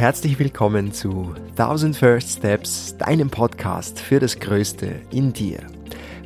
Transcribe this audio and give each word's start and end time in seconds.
Herzlich 0.00 0.38
willkommen 0.38 0.92
zu 0.94 1.34
1000 1.58 1.94
First 1.94 2.38
Steps, 2.38 2.96
deinem 2.96 3.28
Podcast 3.28 4.00
für 4.00 4.18
das 4.18 4.40
Größte 4.40 4.94
in 5.10 5.34
dir. 5.34 5.58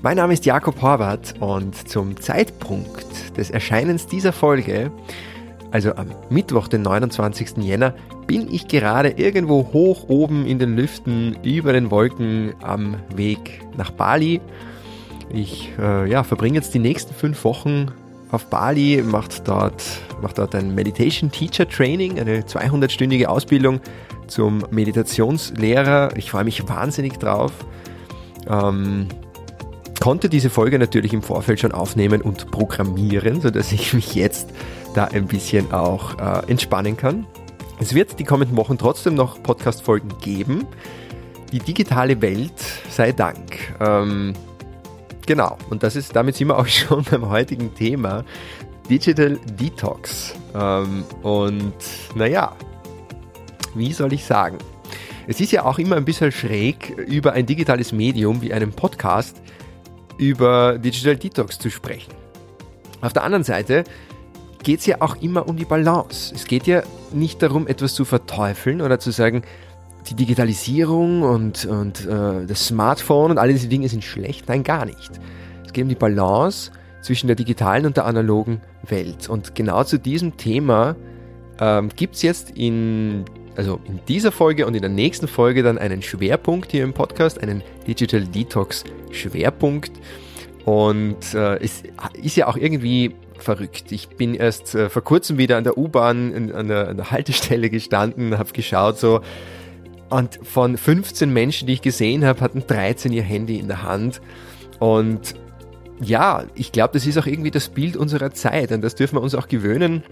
Mein 0.00 0.16
Name 0.16 0.32
ist 0.32 0.46
Jakob 0.46 0.80
Horvath 0.80 1.34
und 1.40 1.88
zum 1.88 2.16
Zeitpunkt 2.20 3.36
des 3.36 3.50
Erscheinens 3.50 4.06
dieser 4.06 4.32
Folge, 4.32 4.92
also 5.72 5.92
am 5.96 6.06
Mittwoch, 6.30 6.68
den 6.68 6.82
29. 6.82 7.64
Jänner, 7.64 7.96
bin 8.28 8.46
ich 8.48 8.68
gerade 8.68 9.08
irgendwo 9.08 9.72
hoch 9.72 10.08
oben 10.08 10.46
in 10.46 10.60
den 10.60 10.76
Lüften 10.76 11.36
über 11.42 11.72
den 11.72 11.90
Wolken 11.90 12.54
am 12.62 12.98
Weg 13.16 13.60
nach 13.76 13.90
Bali. 13.90 14.40
Ich 15.30 15.72
äh, 15.80 16.08
ja, 16.08 16.22
verbringe 16.22 16.54
jetzt 16.54 16.74
die 16.74 16.78
nächsten 16.78 17.12
fünf 17.12 17.42
Wochen 17.42 17.90
auf 18.34 18.46
Bali, 18.46 19.02
macht 19.02 19.46
dort, 19.48 19.82
macht 20.20 20.38
dort 20.38 20.54
ein 20.54 20.74
Meditation 20.74 21.30
Teacher 21.30 21.68
Training, 21.68 22.18
eine 22.18 22.42
200-stündige 22.42 23.26
Ausbildung 23.26 23.80
zum 24.26 24.64
Meditationslehrer. 24.70 26.16
Ich 26.16 26.30
freue 26.30 26.44
mich 26.44 26.68
wahnsinnig 26.68 27.18
drauf. 27.18 27.52
Ähm, 28.48 29.08
konnte 30.00 30.28
diese 30.28 30.50
Folge 30.50 30.78
natürlich 30.78 31.12
im 31.12 31.22
Vorfeld 31.22 31.60
schon 31.60 31.72
aufnehmen 31.72 32.20
und 32.20 32.50
programmieren, 32.50 33.40
sodass 33.40 33.72
ich 33.72 33.94
mich 33.94 34.14
jetzt 34.14 34.50
da 34.94 35.04
ein 35.04 35.26
bisschen 35.26 35.72
auch 35.72 36.18
äh, 36.18 36.50
entspannen 36.50 36.96
kann. 36.96 37.26
Es 37.80 37.94
wird 37.94 38.18
die 38.18 38.24
kommenden 38.24 38.56
Wochen 38.56 38.78
trotzdem 38.78 39.14
noch 39.14 39.42
Podcast-Folgen 39.42 40.10
geben. 40.20 40.66
Die 41.52 41.58
digitale 41.58 42.20
Welt 42.20 42.52
sei 42.90 43.12
Dank. 43.12 43.74
Ähm, 43.80 44.34
Genau, 45.26 45.56
und 45.70 45.82
das 45.82 45.96
ist, 45.96 46.14
damit 46.14 46.36
sind 46.36 46.48
wir 46.48 46.58
auch 46.58 46.66
schon 46.68 47.04
beim 47.04 47.28
heutigen 47.28 47.74
Thema, 47.74 48.24
Digital 48.88 49.38
Detox. 49.58 50.34
Ähm, 50.54 51.04
und 51.22 51.74
naja, 52.14 52.54
wie 53.74 53.92
soll 53.92 54.12
ich 54.12 54.24
sagen? 54.24 54.58
Es 55.26 55.40
ist 55.40 55.52
ja 55.52 55.64
auch 55.64 55.78
immer 55.78 55.96
ein 55.96 56.04
bisschen 56.04 56.30
schräg, 56.30 56.90
über 57.08 57.32
ein 57.32 57.46
digitales 57.46 57.92
Medium 57.92 58.42
wie 58.42 58.52
einen 58.52 58.72
Podcast 58.72 59.40
über 60.18 60.78
Digital 60.78 61.16
Detox 61.16 61.58
zu 61.58 61.70
sprechen. 61.70 62.12
Auf 63.00 63.12
der 63.12 63.24
anderen 63.24 63.44
Seite 63.44 63.84
geht 64.62 64.80
es 64.80 64.86
ja 64.86 65.00
auch 65.00 65.16
immer 65.16 65.48
um 65.48 65.56
die 65.56 65.64
Balance. 65.64 66.34
Es 66.34 66.44
geht 66.44 66.66
ja 66.66 66.82
nicht 67.12 67.42
darum, 67.42 67.66
etwas 67.66 67.94
zu 67.94 68.04
verteufeln 68.04 68.80
oder 68.80 68.98
zu 68.98 69.10
sagen, 69.10 69.42
die 70.08 70.14
Digitalisierung 70.14 71.22
und, 71.22 71.64
und 71.64 72.06
äh, 72.06 72.46
das 72.46 72.66
Smartphone 72.66 73.32
und 73.32 73.38
all 73.38 73.48
diese 73.48 73.68
Dinge 73.68 73.88
sind 73.88 74.04
schlecht. 74.04 74.48
Nein, 74.48 74.62
gar 74.62 74.84
nicht. 74.84 75.10
Es 75.64 75.72
geht 75.72 75.84
um 75.84 75.88
die 75.88 75.94
Balance 75.94 76.70
zwischen 77.00 77.26
der 77.26 77.36
digitalen 77.36 77.86
und 77.86 77.96
der 77.96 78.06
analogen 78.06 78.60
Welt. 78.88 79.28
Und 79.28 79.54
genau 79.54 79.84
zu 79.84 79.98
diesem 79.98 80.36
Thema 80.36 80.96
ähm, 81.60 81.90
gibt 81.94 82.16
es 82.16 82.22
jetzt 82.22 82.50
in, 82.50 83.24
also 83.56 83.80
in 83.86 84.00
dieser 84.08 84.32
Folge 84.32 84.66
und 84.66 84.74
in 84.74 84.82
der 84.82 84.90
nächsten 84.90 85.28
Folge 85.28 85.62
dann 85.62 85.78
einen 85.78 86.02
Schwerpunkt 86.02 86.72
hier 86.72 86.84
im 86.84 86.92
Podcast, 86.92 87.42
einen 87.42 87.62
Digital 87.86 88.24
Detox 88.24 88.84
Schwerpunkt. 89.10 89.92
Und 90.64 91.34
äh, 91.34 91.56
es 91.62 91.82
ist 92.22 92.36
ja 92.36 92.46
auch 92.46 92.56
irgendwie 92.56 93.14
verrückt. 93.38 93.92
Ich 93.92 94.08
bin 94.08 94.34
erst 94.34 94.74
äh, 94.74 94.88
vor 94.88 95.02
kurzem 95.02 95.36
wieder 95.38 95.58
an 95.58 95.64
der 95.64 95.76
U-Bahn 95.76 96.52
an, 96.54 96.70
an 96.70 96.96
der 96.96 97.10
Haltestelle 97.10 97.68
gestanden, 97.70 98.38
habe 98.38 98.52
geschaut, 98.52 98.98
so 98.98 99.20
und 100.14 100.38
von 100.44 100.76
15 100.76 101.32
Menschen, 101.32 101.66
die 101.66 101.72
ich 101.72 101.82
gesehen 101.82 102.24
habe, 102.24 102.40
hatten 102.40 102.62
13 102.64 103.12
ihr 103.12 103.24
Handy 103.24 103.58
in 103.58 103.66
der 103.66 103.82
Hand. 103.82 104.20
Und 104.78 105.34
ja, 106.00 106.44
ich 106.54 106.70
glaube, 106.70 106.92
das 106.92 107.04
ist 107.04 107.18
auch 107.18 107.26
irgendwie 107.26 107.50
das 107.50 107.68
Bild 107.68 107.96
unserer 107.96 108.30
Zeit. 108.30 108.70
An 108.70 108.80
das 108.80 108.94
dürfen 108.94 109.16
wir 109.16 109.22
uns 109.22 109.34
auch 109.34 109.48
gewöhnen. 109.48 110.04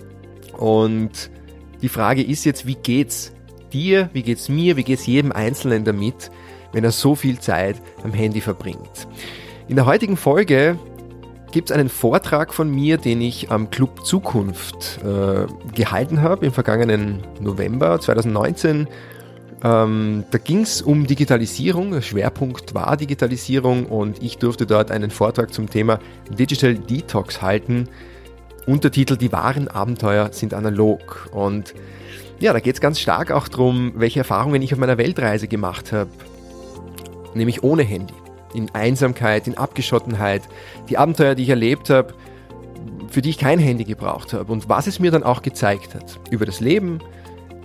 Und 0.58 1.30
die 1.82 1.88
Frage 1.88 2.20
ist 2.20 2.44
jetzt, 2.44 2.66
wie 2.66 2.74
geht's 2.74 3.32
dir, 3.72 4.10
wie 4.12 4.24
geht's 4.24 4.48
mir, 4.48 4.76
wie 4.76 4.82
geht's 4.82 5.06
jedem 5.06 5.30
Einzelnen 5.30 5.84
damit, 5.84 6.32
wenn 6.72 6.82
er 6.82 6.90
so 6.90 7.14
viel 7.14 7.38
Zeit 7.38 7.76
am 8.02 8.12
Handy 8.12 8.40
verbringt? 8.40 9.06
In 9.68 9.76
der 9.76 9.86
heutigen 9.86 10.16
Folge 10.16 10.80
gibt 11.52 11.70
es 11.70 11.76
einen 11.76 11.88
Vortrag 11.88 12.52
von 12.52 12.68
mir, 12.68 12.96
den 12.96 13.20
ich 13.20 13.52
am 13.52 13.70
Club 13.70 14.04
Zukunft 14.04 14.98
äh, 15.04 15.46
gehalten 15.76 16.22
habe 16.22 16.46
im 16.46 16.52
vergangenen 16.52 17.22
November 17.40 18.00
2019 18.00 18.88
ähm, 19.64 20.24
da 20.30 20.38
ging 20.38 20.62
es 20.62 20.82
um 20.82 21.06
Digitalisierung, 21.06 21.92
der 21.92 22.02
Schwerpunkt 22.02 22.74
war 22.74 22.96
Digitalisierung 22.96 23.86
und 23.86 24.20
ich 24.20 24.38
durfte 24.38 24.66
dort 24.66 24.90
einen 24.90 25.10
Vortrag 25.10 25.54
zum 25.54 25.70
Thema 25.70 26.00
Digital 26.30 26.74
Detox 26.74 27.42
halten. 27.42 27.88
Untertitel 28.66 29.16
Die 29.16 29.30
wahren 29.30 29.68
Abenteuer 29.68 30.32
sind 30.32 30.52
analog. 30.52 31.28
Und 31.32 31.74
ja, 32.40 32.52
da 32.52 32.58
geht 32.58 32.74
es 32.74 32.80
ganz 32.80 32.98
stark 32.98 33.30
auch 33.30 33.46
darum, 33.46 33.92
welche 33.96 34.20
Erfahrungen 34.20 34.60
ich 34.62 34.72
auf 34.72 34.80
meiner 34.80 34.98
Weltreise 34.98 35.46
gemacht 35.46 35.92
habe. 35.92 36.10
Nämlich 37.34 37.62
ohne 37.62 37.82
Handy. 37.82 38.14
In 38.54 38.68
Einsamkeit, 38.74 39.46
in 39.46 39.56
Abgeschottenheit. 39.56 40.42
Die 40.88 40.98
Abenteuer, 40.98 41.36
die 41.36 41.44
ich 41.44 41.48
erlebt 41.48 41.88
habe, 41.88 42.14
für 43.08 43.22
die 43.22 43.30
ich 43.30 43.38
kein 43.38 43.60
Handy 43.60 43.84
gebraucht 43.84 44.32
habe. 44.32 44.52
Und 44.52 44.68
was 44.68 44.88
es 44.88 44.98
mir 44.98 45.12
dann 45.12 45.22
auch 45.22 45.42
gezeigt 45.42 45.94
hat. 45.94 46.18
Über 46.30 46.46
das 46.46 46.58
Leben, 46.58 46.98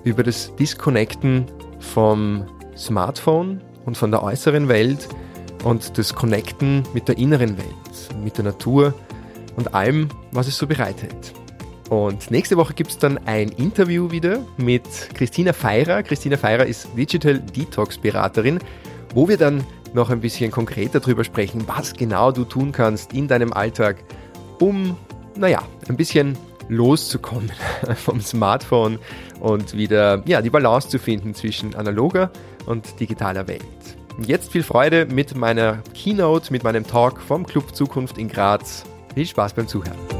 über 0.03 0.23
das 0.23 0.55
Disconnecten 0.55 1.45
vom 1.79 2.45
Smartphone 2.75 3.61
und 3.85 3.97
von 3.97 4.11
der 4.11 4.23
äußeren 4.23 4.67
Welt 4.67 5.07
und 5.63 5.97
das 5.97 6.13
Connecten 6.13 6.83
mit 6.93 7.07
der 7.07 7.17
inneren 7.17 7.57
Welt, 7.57 8.23
mit 8.23 8.37
der 8.37 8.45
Natur 8.45 8.93
und 9.55 9.73
allem, 9.73 10.09
was 10.31 10.47
es 10.47 10.57
so 10.57 10.67
bereithält. 10.67 11.33
Und 11.89 12.31
nächste 12.31 12.57
Woche 12.57 12.73
gibt 12.73 12.91
es 12.91 12.97
dann 12.97 13.17
ein 13.25 13.49
Interview 13.49 14.11
wieder 14.11 14.39
mit 14.57 14.83
Christina 15.13 15.53
Feirer. 15.53 16.03
Christina 16.03 16.35
Feirer 16.35 16.65
ist 16.65 16.89
Digital 16.97 17.39
Detox 17.39 17.97
Beraterin, 17.97 18.59
wo 19.13 19.27
wir 19.27 19.37
dann 19.37 19.63
noch 19.93 20.09
ein 20.09 20.19
bisschen 20.19 20.51
konkreter 20.51 20.99
darüber 20.99 21.23
sprechen, 21.23 21.63
was 21.67 21.93
genau 21.93 22.31
du 22.31 22.43
tun 22.43 22.73
kannst 22.73 23.13
in 23.13 23.27
deinem 23.27 23.53
Alltag, 23.53 23.97
um, 24.59 24.97
naja, 25.35 25.61
ein 25.87 25.95
bisschen 25.95 26.37
loszukommen 26.69 27.51
vom 27.95 28.21
Smartphone 28.21 28.99
und 29.39 29.75
wieder 29.75 30.23
ja, 30.25 30.41
die 30.41 30.49
Balance 30.49 30.89
zu 30.89 30.99
finden 30.99 31.33
zwischen 31.33 31.75
analoger 31.75 32.31
und 32.65 32.99
digitaler 32.99 33.47
Welt. 33.47 33.61
Jetzt 34.19 34.51
viel 34.51 34.63
Freude 34.63 35.05
mit 35.05 35.35
meiner 35.35 35.83
Keynote, 35.93 36.51
mit 36.51 36.63
meinem 36.63 36.85
Talk 36.85 37.21
vom 37.21 37.45
Club 37.45 37.75
Zukunft 37.75 38.17
in 38.17 38.29
Graz. 38.29 38.83
Viel 39.13 39.27
Spaß 39.27 39.53
beim 39.53 39.67
Zuhören. 39.67 40.16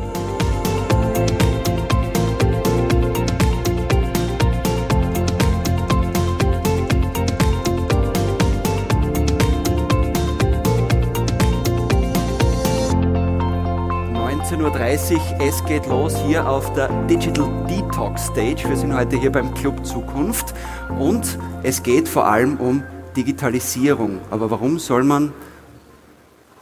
19.30 14.97 15.13
Uhr, 15.13 15.47
es 15.47 15.66
geht 15.66 15.85
los 15.85 16.18
hier 16.25 16.50
auf 16.50 16.74
der 16.74 16.88
Digital 17.06 17.47
Detox 17.69 18.25
Stage. 18.25 18.68
Wir 18.68 18.75
sind 18.75 18.96
heute 18.96 19.16
hier 19.16 19.31
beim 19.31 19.53
Club 19.53 19.85
Zukunft 19.85 20.56
und 20.97 21.38
es 21.62 21.84
geht 21.84 22.08
vor 22.08 22.25
allem 22.25 22.58
um 22.58 22.84
Digitalisierung. 23.16 24.19
Aber 24.31 24.50
warum 24.50 24.80
soll 24.80 25.03
man 25.03 25.34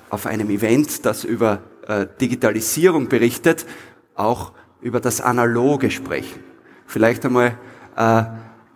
auf 0.09 0.25
einem 0.25 0.50
Event, 0.50 1.06
das 1.06 1.24
über 1.24 1.62
äh, 1.88 2.07
Digitalisierung 2.19 3.07
berichtet, 3.07 3.65
auch 4.15 4.51
über 4.81 5.00
das 5.00 5.21
Analoge 5.21 5.89
sprechen? 5.89 6.44
Vielleicht 6.88 7.25
einmal 7.25 7.57
äh, 7.95 8.24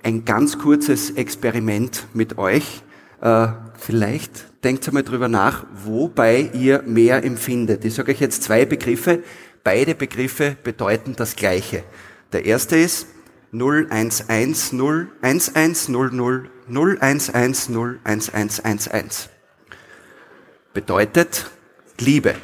ein 0.03 0.23
ganz 0.23 0.57
kurzes 0.57 1.11
Experiment 1.11 2.07
mit 2.13 2.37
euch. 2.37 2.81
Äh, 3.19 3.47
vielleicht 3.77 4.63
denkt 4.63 4.87
einmal 4.87 5.03
drüber 5.03 5.27
nach, 5.27 5.65
wobei 5.83 6.49
ihr 6.53 6.81
mehr 6.83 7.25
empfindet. 7.25 7.83
Ich 7.83 7.93
sage 7.93 8.13
euch 8.13 8.21
jetzt 8.21 8.43
zwei 8.43 8.65
Begriffe. 8.65 9.21
Beide 9.63 9.95
Begriffe 9.95 10.55
bedeuten 10.63 11.15
das 11.15 11.35
Gleiche. 11.35 11.83
Der 12.31 12.45
erste 12.45 12.77
ist 12.77 13.07
0110 13.51 15.09
1100 15.21 16.49
0110 16.69 17.99
1111. 18.03 19.29
Bedeutet 20.73 21.49
Liebe. 21.99 22.35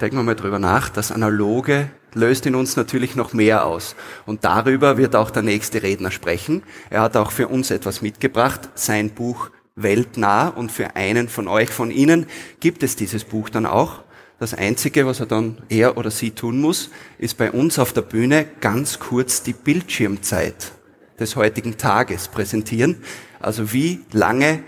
Denken 0.00 0.16
wir 0.16 0.22
mal 0.24 0.34
drüber 0.34 0.58
nach. 0.58 0.88
Das 0.88 1.12
Analoge 1.12 1.90
löst 2.14 2.46
in 2.46 2.54
uns 2.54 2.76
natürlich 2.76 3.16
noch 3.16 3.32
mehr 3.32 3.64
aus. 3.64 3.96
Und 4.26 4.44
darüber 4.44 4.98
wird 4.98 5.16
auch 5.16 5.30
der 5.30 5.42
nächste 5.42 5.82
Redner 5.82 6.10
sprechen. 6.10 6.62
Er 6.90 7.02
hat 7.02 7.16
auch 7.16 7.30
für 7.30 7.48
uns 7.48 7.70
etwas 7.70 8.02
mitgebracht, 8.02 8.68
sein 8.74 9.10
Buch 9.10 9.50
weltnah 9.76 10.48
und 10.48 10.72
für 10.72 10.96
einen 10.96 11.28
von 11.28 11.48
euch, 11.48 11.70
von 11.70 11.90
Ihnen 11.90 12.26
gibt 12.60 12.82
es 12.82 12.96
dieses 12.96 13.24
Buch 13.24 13.48
dann 13.48 13.66
auch. 13.66 14.02
Das 14.40 14.54
Einzige, 14.54 15.04
was 15.04 15.18
er 15.18 15.26
dann, 15.26 15.58
er 15.68 15.96
oder 15.96 16.12
sie 16.12 16.30
tun 16.30 16.60
muss, 16.60 16.90
ist 17.18 17.36
bei 17.38 17.50
uns 17.50 17.78
auf 17.80 17.92
der 17.92 18.02
Bühne 18.02 18.46
ganz 18.60 19.00
kurz 19.00 19.42
die 19.42 19.52
Bildschirmzeit 19.52 20.72
des 21.18 21.34
heutigen 21.34 21.76
Tages 21.76 22.28
präsentieren. 22.28 23.02
Also 23.40 23.72
wie 23.72 24.00
lange 24.12 24.62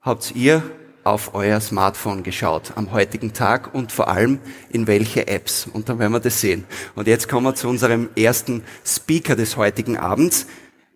habt 0.00 0.36
ihr 0.36 0.62
auf 1.02 1.34
euer 1.34 1.60
Smartphone 1.60 2.22
geschaut 2.22 2.72
am 2.76 2.92
heutigen 2.92 3.32
Tag 3.32 3.74
und 3.74 3.90
vor 3.90 4.08
allem 4.08 4.38
in 4.70 4.86
welche 4.86 5.26
Apps. 5.26 5.66
Und 5.66 5.88
dann 5.88 5.98
werden 5.98 6.12
wir 6.12 6.20
das 6.20 6.40
sehen. 6.40 6.64
Und 6.94 7.08
jetzt 7.08 7.28
kommen 7.28 7.46
wir 7.46 7.54
zu 7.56 7.68
unserem 7.68 8.10
ersten 8.14 8.62
Speaker 8.84 9.34
des 9.34 9.56
heutigen 9.56 9.96
Abends. 9.96 10.46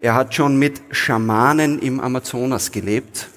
Er 0.00 0.14
hat 0.14 0.34
schon 0.34 0.58
mit 0.58 0.80
Schamanen 0.90 1.80
im 1.80 1.98
Amazonas 1.98 2.70
gelebt. 2.70 3.28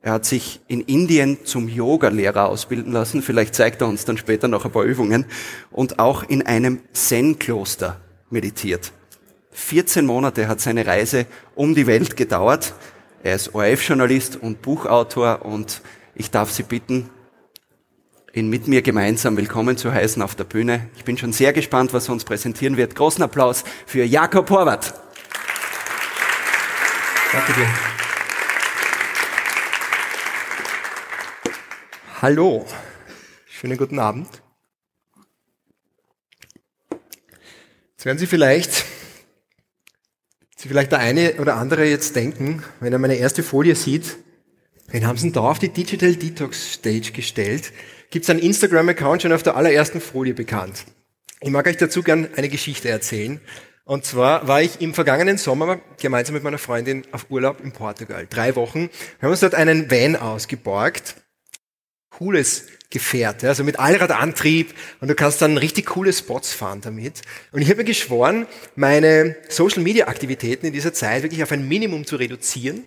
Er 0.00 0.12
hat 0.12 0.24
sich 0.24 0.60
in 0.68 0.80
Indien 0.82 1.44
zum 1.44 1.68
Yoga-Lehrer 1.68 2.48
ausbilden 2.48 2.92
lassen. 2.92 3.20
Vielleicht 3.20 3.54
zeigt 3.54 3.82
er 3.82 3.88
uns 3.88 4.04
dann 4.04 4.16
später 4.16 4.46
noch 4.46 4.64
ein 4.64 4.70
paar 4.70 4.84
Übungen. 4.84 5.26
Und 5.70 5.98
auch 5.98 6.22
in 6.22 6.46
einem 6.46 6.80
Zen-Kloster 6.92 8.00
meditiert. 8.30 8.92
14 9.52 10.06
Monate 10.06 10.46
hat 10.46 10.60
seine 10.60 10.86
Reise 10.86 11.26
um 11.56 11.74
die 11.74 11.88
Welt 11.88 12.16
gedauert. 12.16 12.74
Er 13.24 13.34
ist 13.34 13.54
ORF-Journalist 13.54 14.36
und 14.36 14.62
Buchautor 14.62 15.44
und 15.44 15.82
ich 16.14 16.30
darf 16.30 16.52
Sie 16.52 16.62
bitten, 16.62 17.10
ihn 18.32 18.48
mit 18.48 18.68
mir 18.68 18.82
gemeinsam 18.82 19.36
willkommen 19.36 19.76
zu 19.76 19.92
heißen 19.92 20.22
auf 20.22 20.36
der 20.36 20.44
Bühne. 20.44 20.88
Ich 20.96 21.04
bin 21.04 21.18
schon 21.18 21.32
sehr 21.32 21.52
gespannt, 21.52 21.92
was 21.92 22.08
er 22.08 22.12
uns 22.12 22.24
präsentieren 22.24 22.76
wird. 22.76 22.94
Großen 22.94 23.22
Applaus 23.22 23.64
für 23.86 24.04
Jakob 24.04 24.48
Horvath. 24.48 24.94
Danke 27.32 27.52
dir. 27.54 27.97
Hallo, 32.20 32.66
schönen 33.46 33.78
guten 33.78 34.00
Abend. 34.00 34.28
Jetzt 37.92 38.04
werden 38.04 38.18
Sie 38.18 38.26
vielleicht, 38.26 38.84
Sie 40.56 40.68
vielleicht 40.68 40.90
der 40.90 40.98
eine 40.98 41.34
oder 41.34 41.54
andere 41.54 41.84
jetzt 41.84 42.16
denken, 42.16 42.64
wenn 42.80 42.92
er 42.92 42.98
meine 42.98 43.14
erste 43.14 43.44
Folie 43.44 43.76
sieht, 43.76 44.16
Wen 44.90 45.06
haben 45.06 45.18
sie 45.18 45.26
denn 45.26 45.34
da 45.34 45.42
auf 45.42 45.58
die 45.58 45.68
Digital 45.68 46.14
Detox 46.14 46.72
Stage 46.72 47.12
gestellt? 47.12 47.72
Gibt 48.10 48.24
es 48.24 48.30
einen 48.30 48.40
Instagram-Account 48.40 49.22
schon 49.22 49.32
auf 49.32 49.42
der 49.42 49.54
allerersten 49.54 50.00
Folie 50.00 50.32
bekannt? 50.32 50.86
Ich 51.40 51.50
mag 51.50 51.66
euch 51.66 51.76
dazu 51.76 52.02
gern 52.02 52.26
eine 52.34 52.48
Geschichte 52.48 52.88
erzählen. 52.88 53.40
Und 53.84 54.06
zwar 54.06 54.48
war 54.48 54.62
ich 54.62 54.80
im 54.80 54.94
vergangenen 54.94 55.36
Sommer 55.36 55.80
gemeinsam 56.00 56.34
mit 56.34 56.42
meiner 56.42 56.58
Freundin 56.58 57.02
auf 57.12 57.30
Urlaub 57.30 57.60
in 57.60 57.72
Portugal. 57.72 58.26
Drei 58.28 58.56
Wochen. 58.56 58.88
Wir 59.18 59.26
haben 59.26 59.30
uns 59.30 59.40
dort 59.40 59.54
einen 59.54 59.90
Van 59.90 60.16
ausgeborgt. 60.16 61.14
Cooles 62.18 62.66
Gefährt, 62.90 63.44
also 63.44 63.64
mit 63.64 63.78
Allradantrieb 63.78 64.74
und 65.00 65.08
du 65.08 65.14
kannst 65.14 65.42
dann 65.42 65.58
richtig 65.58 65.86
coole 65.86 66.12
Spots 66.12 66.54
fahren 66.54 66.80
damit. 66.80 67.20
Und 67.52 67.60
ich 67.60 67.68
habe 67.68 67.78
mir 67.78 67.84
geschworen, 67.84 68.46
meine 68.76 69.36
Social 69.48 69.82
Media 69.82 70.08
Aktivitäten 70.08 70.66
in 70.66 70.72
dieser 70.72 70.94
Zeit 70.94 71.22
wirklich 71.22 71.42
auf 71.42 71.52
ein 71.52 71.68
Minimum 71.68 72.06
zu 72.06 72.16
reduzieren 72.16 72.84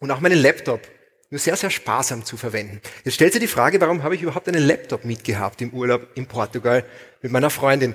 und 0.00 0.10
auch 0.10 0.20
meinen 0.20 0.38
Laptop 0.38 0.82
nur 1.30 1.38
sehr, 1.38 1.56
sehr 1.56 1.70
sparsam 1.70 2.26
zu 2.26 2.36
verwenden. 2.36 2.80
Jetzt 3.04 3.14
stellt 3.14 3.32
sich 3.32 3.40
die 3.40 3.48
Frage, 3.48 3.80
warum 3.80 4.02
habe 4.02 4.14
ich 4.14 4.22
überhaupt 4.22 4.48
einen 4.48 4.62
Laptop 4.62 5.06
mitgehabt 5.06 5.60
im 5.62 5.70
Urlaub 5.70 6.06
in 6.14 6.26
Portugal 6.26 6.84
mit 7.22 7.32
meiner 7.32 7.50
Freundin? 7.50 7.94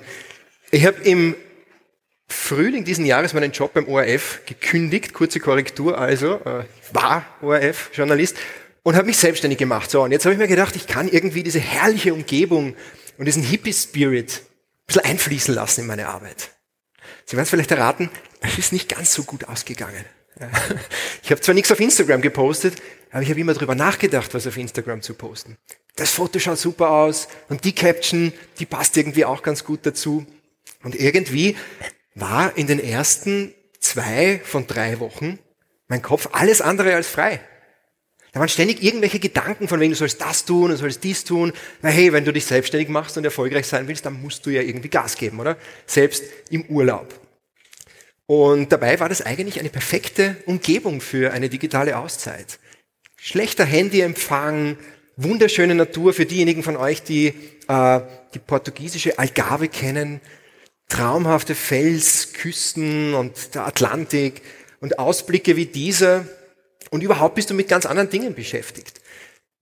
Ich 0.72 0.84
habe 0.84 1.00
im 1.02 1.36
Frühling 2.26 2.84
diesen 2.84 3.06
Jahres 3.06 3.32
meinen 3.32 3.52
Job 3.52 3.74
beim 3.74 3.86
ORF 3.86 4.40
gekündigt, 4.44 5.14
kurze 5.14 5.40
Korrektur 5.40 5.96
also, 5.98 6.34
äh, 6.44 6.64
war 6.92 7.24
ORF-Journalist 7.42 8.36
und 8.84 8.94
habe 8.94 9.06
mich 9.06 9.16
selbstständig 9.16 9.58
gemacht. 9.58 9.90
So, 9.90 10.02
und 10.02 10.12
jetzt 10.12 10.24
habe 10.24 10.34
ich 10.34 10.38
mir 10.38 10.46
gedacht, 10.46 10.76
ich 10.76 10.86
kann 10.86 11.08
irgendwie 11.08 11.42
diese 11.42 11.58
herrliche 11.58 12.14
Umgebung 12.14 12.76
und 13.18 13.24
diesen 13.24 13.42
Hippie-Spirit 13.42 14.42
ein 14.42 14.86
bisschen 14.86 15.04
einfließen 15.04 15.52
lassen 15.52 15.80
in 15.80 15.86
meine 15.88 16.06
Arbeit. 16.06 16.50
Sie 17.24 17.32
werden 17.32 17.44
es 17.44 17.50
vielleicht 17.50 17.72
erraten, 17.72 18.10
es 18.40 18.58
ist 18.58 18.72
nicht 18.72 18.94
ganz 18.94 19.12
so 19.12 19.24
gut 19.24 19.48
ausgegangen. 19.48 20.04
Ich 21.22 21.30
habe 21.30 21.40
zwar 21.40 21.54
nichts 21.54 21.72
auf 21.72 21.80
Instagram 21.80 22.20
gepostet, 22.20 22.74
aber 23.10 23.22
ich 23.22 23.30
habe 23.30 23.40
immer 23.40 23.54
drüber 23.54 23.74
nachgedacht, 23.74 24.34
was 24.34 24.46
auf 24.46 24.56
Instagram 24.56 25.00
zu 25.00 25.14
posten. 25.14 25.56
Das 25.96 26.10
Foto 26.10 26.38
schaut 26.38 26.58
super 26.58 26.90
aus 26.90 27.28
und 27.48 27.64
die 27.64 27.74
Caption, 27.74 28.32
die 28.58 28.66
passt 28.66 28.96
irgendwie 28.96 29.24
auch 29.24 29.42
ganz 29.42 29.64
gut 29.64 29.86
dazu. 29.86 30.26
Und 30.82 30.96
irgendwie 30.96 31.56
war 32.14 32.56
in 32.58 32.66
den 32.66 32.80
ersten 32.80 33.54
zwei 33.78 34.40
von 34.44 34.66
drei 34.66 34.98
Wochen 34.98 35.38
mein 35.86 36.02
Kopf 36.02 36.28
alles 36.32 36.60
andere 36.60 36.94
als 36.94 37.06
frei. 37.06 37.40
Da 38.34 38.40
waren 38.40 38.48
ständig 38.48 38.82
irgendwelche 38.82 39.20
Gedanken 39.20 39.68
von 39.68 39.78
wegen, 39.78 39.92
du 39.92 39.96
sollst 39.96 40.20
das 40.20 40.44
tun, 40.44 40.72
du 40.72 40.76
sollst 40.76 41.04
dies 41.04 41.22
tun. 41.22 41.52
Na 41.82 41.88
hey, 41.88 42.12
wenn 42.12 42.24
du 42.24 42.32
dich 42.32 42.44
selbstständig 42.44 42.88
machst 42.88 43.16
und 43.16 43.24
erfolgreich 43.24 43.66
sein 43.66 43.86
willst, 43.86 44.04
dann 44.04 44.20
musst 44.20 44.44
du 44.44 44.50
ja 44.50 44.60
irgendwie 44.60 44.88
Gas 44.88 45.16
geben, 45.16 45.38
oder? 45.38 45.56
Selbst 45.86 46.24
im 46.50 46.64
Urlaub. 46.64 47.14
Und 48.26 48.72
dabei 48.72 48.98
war 48.98 49.08
das 49.08 49.22
eigentlich 49.22 49.60
eine 49.60 49.68
perfekte 49.68 50.36
Umgebung 50.46 51.00
für 51.00 51.32
eine 51.32 51.48
digitale 51.48 51.96
Auszeit. 51.96 52.58
Schlechter 53.16 53.64
Handyempfang, 53.64 54.78
wunderschöne 55.16 55.76
Natur 55.76 56.12
für 56.12 56.26
diejenigen 56.26 56.64
von 56.64 56.76
euch, 56.76 57.04
die 57.04 57.34
äh, 57.68 58.00
die 58.34 58.40
portugiesische 58.40 59.18
Algarve 59.18 59.68
kennen, 59.68 60.20
traumhafte 60.88 61.54
Felsküsten 61.54 63.14
und 63.14 63.54
der 63.54 63.66
Atlantik 63.66 64.42
und 64.80 64.98
Ausblicke 64.98 65.54
wie 65.54 65.66
dieser. 65.66 66.26
Und 66.94 67.02
überhaupt 67.02 67.34
bist 67.34 67.50
du 67.50 67.54
mit 67.54 67.66
ganz 67.66 67.86
anderen 67.86 68.08
Dingen 68.08 68.34
beschäftigt. 68.34 69.00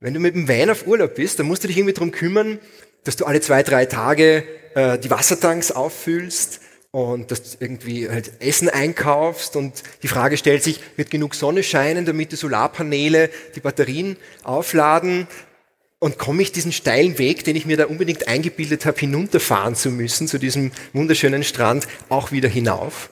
Wenn 0.00 0.12
du 0.12 0.20
mit 0.20 0.34
dem 0.34 0.48
Wein 0.48 0.68
auf 0.68 0.86
Urlaub 0.86 1.14
bist, 1.14 1.38
dann 1.38 1.46
musst 1.46 1.64
du 1.64 1.66
dich 1.66 1.78
irgendwie 1.78 1.94
darum 1.94 2.10
kümmern, 2.10 2.58
dass 3.04 3.16
du 3.16 3.24
alle 3.24 3.40
zwei, 3.40 3.62
drei 3.62 3.86
Tage 3.86 4.44
äh, 4.74 4.98
die 4.98 5.08
Wassertanks 5.08 5.72
auffüllst, 5.72 6.60
und 6.90 7.30
dass 7.30 7.42
du 7.42 7.64
irgendwie 7.64 8.10
halt 8.10 8.32
Essen 8.40 8.68
einkaufst 8.68 9.56
und 9.56 9.82
die 10.02 10.08
Frage 10.08 10.36
stellt 10.36 10.62
sich, 10.62 10.78
wird 10.96 11.10
genug 11.10 11.34
Sonne 11.34 11.62
scheinen, 11.62 12.04
damit 12.04 12.32
die 12.32 12.36
Solarpaneele 12.36 13.30
die 13.54 13.60
Batterien 13.60 14.18
aufladen 14.42 15.26
und 16.00 16.18
komme 16.18 16.42
ich 16.42 16.52
diesen 16.52 16.70
steilen 16.70 17.16
Weg, 17.16 17.44
den 17.44 17.56
ich 17.56 17.64
mir 17.64 17.78
da 17.78 17.86
unbedingt 17.86 18.28
eingebildet 18.28 18.84
habe, 18.84 19.00
hinunterfahren 19.00 19.74
zu 19.74 19.88
müssen, 19.88 20.28
zu 20.28 20.36
diesem 20.36 20.70
wunderschönen 20.92 21.44
Strand, 21.44 21.88
auch 22.10 22.30
wieder 22.30 22.50
hinauf? 22.50 23.08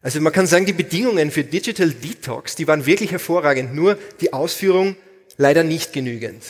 Also 0.00 0.20
man 0.20 0.32
kann 0.32 0.46
sagen, 0.46 0.66
die 0.66 0.72
Bedingungen 0.72 1.30
für 1.30 1.42
Digital 1.42 1.90
Detox, 1.90 2.54
die 2.54 2.68
waren 2.68 2.86
wirklich 2.86 3.10
hervorragend, 3.10 3.74
nur 3.74 3.98
die 4.20 4.32
Ausführung 4.32 4.96
leider 5.36 5.64
nicht 5.64 5.92
genügend. 5.92 6.42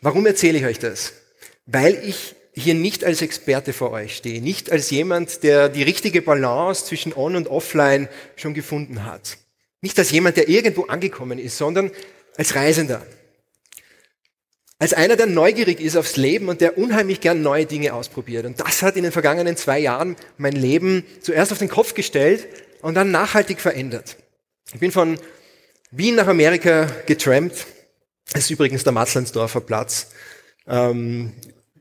Warum 0.00 0.26
erzähle 0.26 0.58
ich 0.58 0.64
euch 0.64 0.78
das? 0.78 1.12
Weil 1.66 2.02
ich 2.04 2.34
hier 2.52 2.74
nicht 2.74 3.04
als 3.04 3.22
Experte 3.22 3.72
vor 3.72 3.92
euch 3.92 4.16
stehe, 4.16 4.42
nicht 4.42 4.72
als 4.72 4.90
jemand, 4.90 5.44
der 5.44 5.68
die 5.68 5.84
richtige 5.84 6.20
Balance 6.20 6.84
zwischen 6.84 7.14
On 7.14 7.36
und 7.36 7.48
Offline 7.48 8.08
schon 8.34 8.54
gefunden 8.54 9.04
hat. 9.04 9.38
Nicht 9.82 9.98
als 9.98 10.10
jemand, 10.10 10.36
der 10.36 10.48
irgendwo 10.48 10.84
angekommen 10.84 11.38
ist, 11.38 11.56
sondern 11.56 11.92
als 12.36 12.56
Reisender. 12.56 13.06
Als 14.78 14.94
einer, 14.94 15.14
der 15.14 15.26
neugierig 15.26 15.80
ist 15.80 15.96
aufs 15.96 16.16
Leben 16.16 16.48
und 16.48 16.60
der 16.60 16.76
unheimlich 16.76 17.20
gern 17.20 17.42
neue 17.42 17.66
Dinge 17.66 17.92
ausprobiert. 17.92 18.46
Und 18.46 18.60
das 18.60 18.82
hat 18.82 18.96
in 18.96 19.04
den 19.04 19.12
vergangenen 19.12 19.56
zwei 19.56 19.78
Jahren 19.78 20.16
mein 20.38 20.54
Leben 20.54 21.04
zuerst 21.20 21.52
auf 21.52 21.58
den 21.58 21.68
Kopf 21.68 21.94
gestellt 21.94 22.48
und 22.82 22.94
dann 22.94 23.10
nachhaltig 23.10 23.60
verändert. 23.60 24.16
Ich 24.72 24.80
bin 24.80 24.92
von 24.92 25.18
Wien 25.90 26.14
nach 26.14 26.28
Amerika 26.28 26.86
getrampt. 27.06 27.66
Das 28.32 28.44
ist 28.44 28.50
übrigens 28.50 28.84
der 28.84 28.92
Matzlandsdorfer 28.92 29.60
Platz. 29.60 30.10
Ähm, 30.66 31.32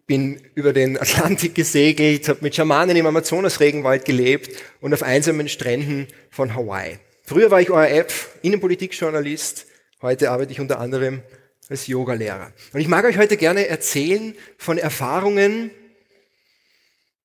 bin 0.07 0.41
über 0.55 0.73
den 0.73 0.97
Atlantik 0.99 1.53
gesegelt, 1.53 2.27
habe 2.27 2.39
mit 2.41 2.55
Schamanen 2.55 2.97
im 2.97 3.05
Amazonas-Regenwald 3.05 4.05
gelebt 4.05 4.49
und 4.81 4.93
auf 4.93 5.03
einsamen 5.03 5.47
Stränden 5.47 6.07
von 6.31 6.55
Hawaii. 6.55 6.97
Früher 7.23 7.51
war 7.51 7.61
ich 7.61 7.69
ORF, 7.69 8.29
Innenpolitikjournalist, 8.41 9.67
heute 10.01 10.31
arbeite 10.31 10.51
ich 10.51 10.59
unter 10.59 10.79
anderem 10.79 11.21
als 11.69 11.85
Yogalehrer. 11.85 12.51
Und 12.73 12.79
ich 12.79 12.87
mag 12.87 13.05
euch 13.05 13.19
heute 13.19 13.37
gerne 13.37 13.67
erzählen 13.67 14.33
von 14.57 14.79
Erfahrungen, 14.79 15.69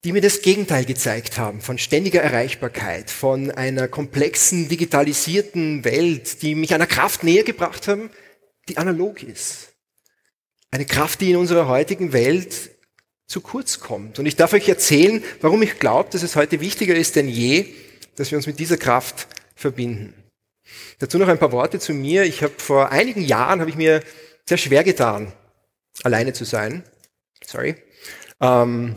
die 0.04 0.12
mir 0.12 0.20
das 0.20 0.42
Gegenteil 0.42 0.84
gezeigt 0.84 1.38
haben, 1.38 1.62
von 1.62 1.78
ständiger 1.78 2.20
Erreichbarkeit, 2.20 3.10
von 3.10 3.50
einer 3.50 3.88
komplexen, 3.88 4.68
digitalisierten 4.68 5.82
Welt, 5.84 6.42
die 6.42 6.54
mich 6.54 6.74
einer 6.74 6.86
Kraft 6.86 7.24
näher 7.24 7.42
gebracht 7.42 7.88
haben, 7.88 8.10
die 8.68 8.76
analog 8.76 9.22
ist. 9.22 9.72
Eine 10.70 10.84
Kraft, 10.84 11.22
die 11.22 11.30
in 11.30 11.36
unserer 11.36 11.68
heutigen 11.68 12.12
Welt 12.12 12.70
zu 13.26 13.40
kurz 13.40 13.80
kommt. 13.80 14.18
Und 14.18 14.26
ich 14.26 14.36
darf 14.36 14.52
euch 14.52 14.68
erzählen, 14.68 15.24
warum 15.40 15.62
ich 15.62 15.78
glaube, 15.78 16.10
dass 16.10 16.22
es 16.22 16.36
heute 16.36 16.60
wichtiger 16.60 16.94
ist 16.94 17.16
denn 17.16 17.28
je, 17.28 17.66
dass 18.16 18.30
wir 18.30 18.36
uns 18.36 18.46
mit 18.46 18.58
dieser 18.58 18.76
Kraft 18.76 19.26
verbinden. 19.56 20.12
Dazu 20.98 21.16
noch 21.16 21.28
ein 21.28 21.38
paar 21.38 21.52
Worte 21.52 21.78
zu 21.78 21.94
mir. 21.94 22.24
Ich 22.24 22.42
habe 22.42 22.54
vor 22.58 22.90
einigen 22.92 23.22
Jahren 23.22 23.60
habe 23.60 23.70
ich 23.70 23.76
mir 23.76 24.02
sehr 24.46 24.58
schwer 24.58 24.84
getan, 24.84 25.32
alleine 26.02 26.34
zu 26.34 26.44
sein. 26.44 26.84
Sorry. 27.46 27.76
Ähm, 28.40 28.94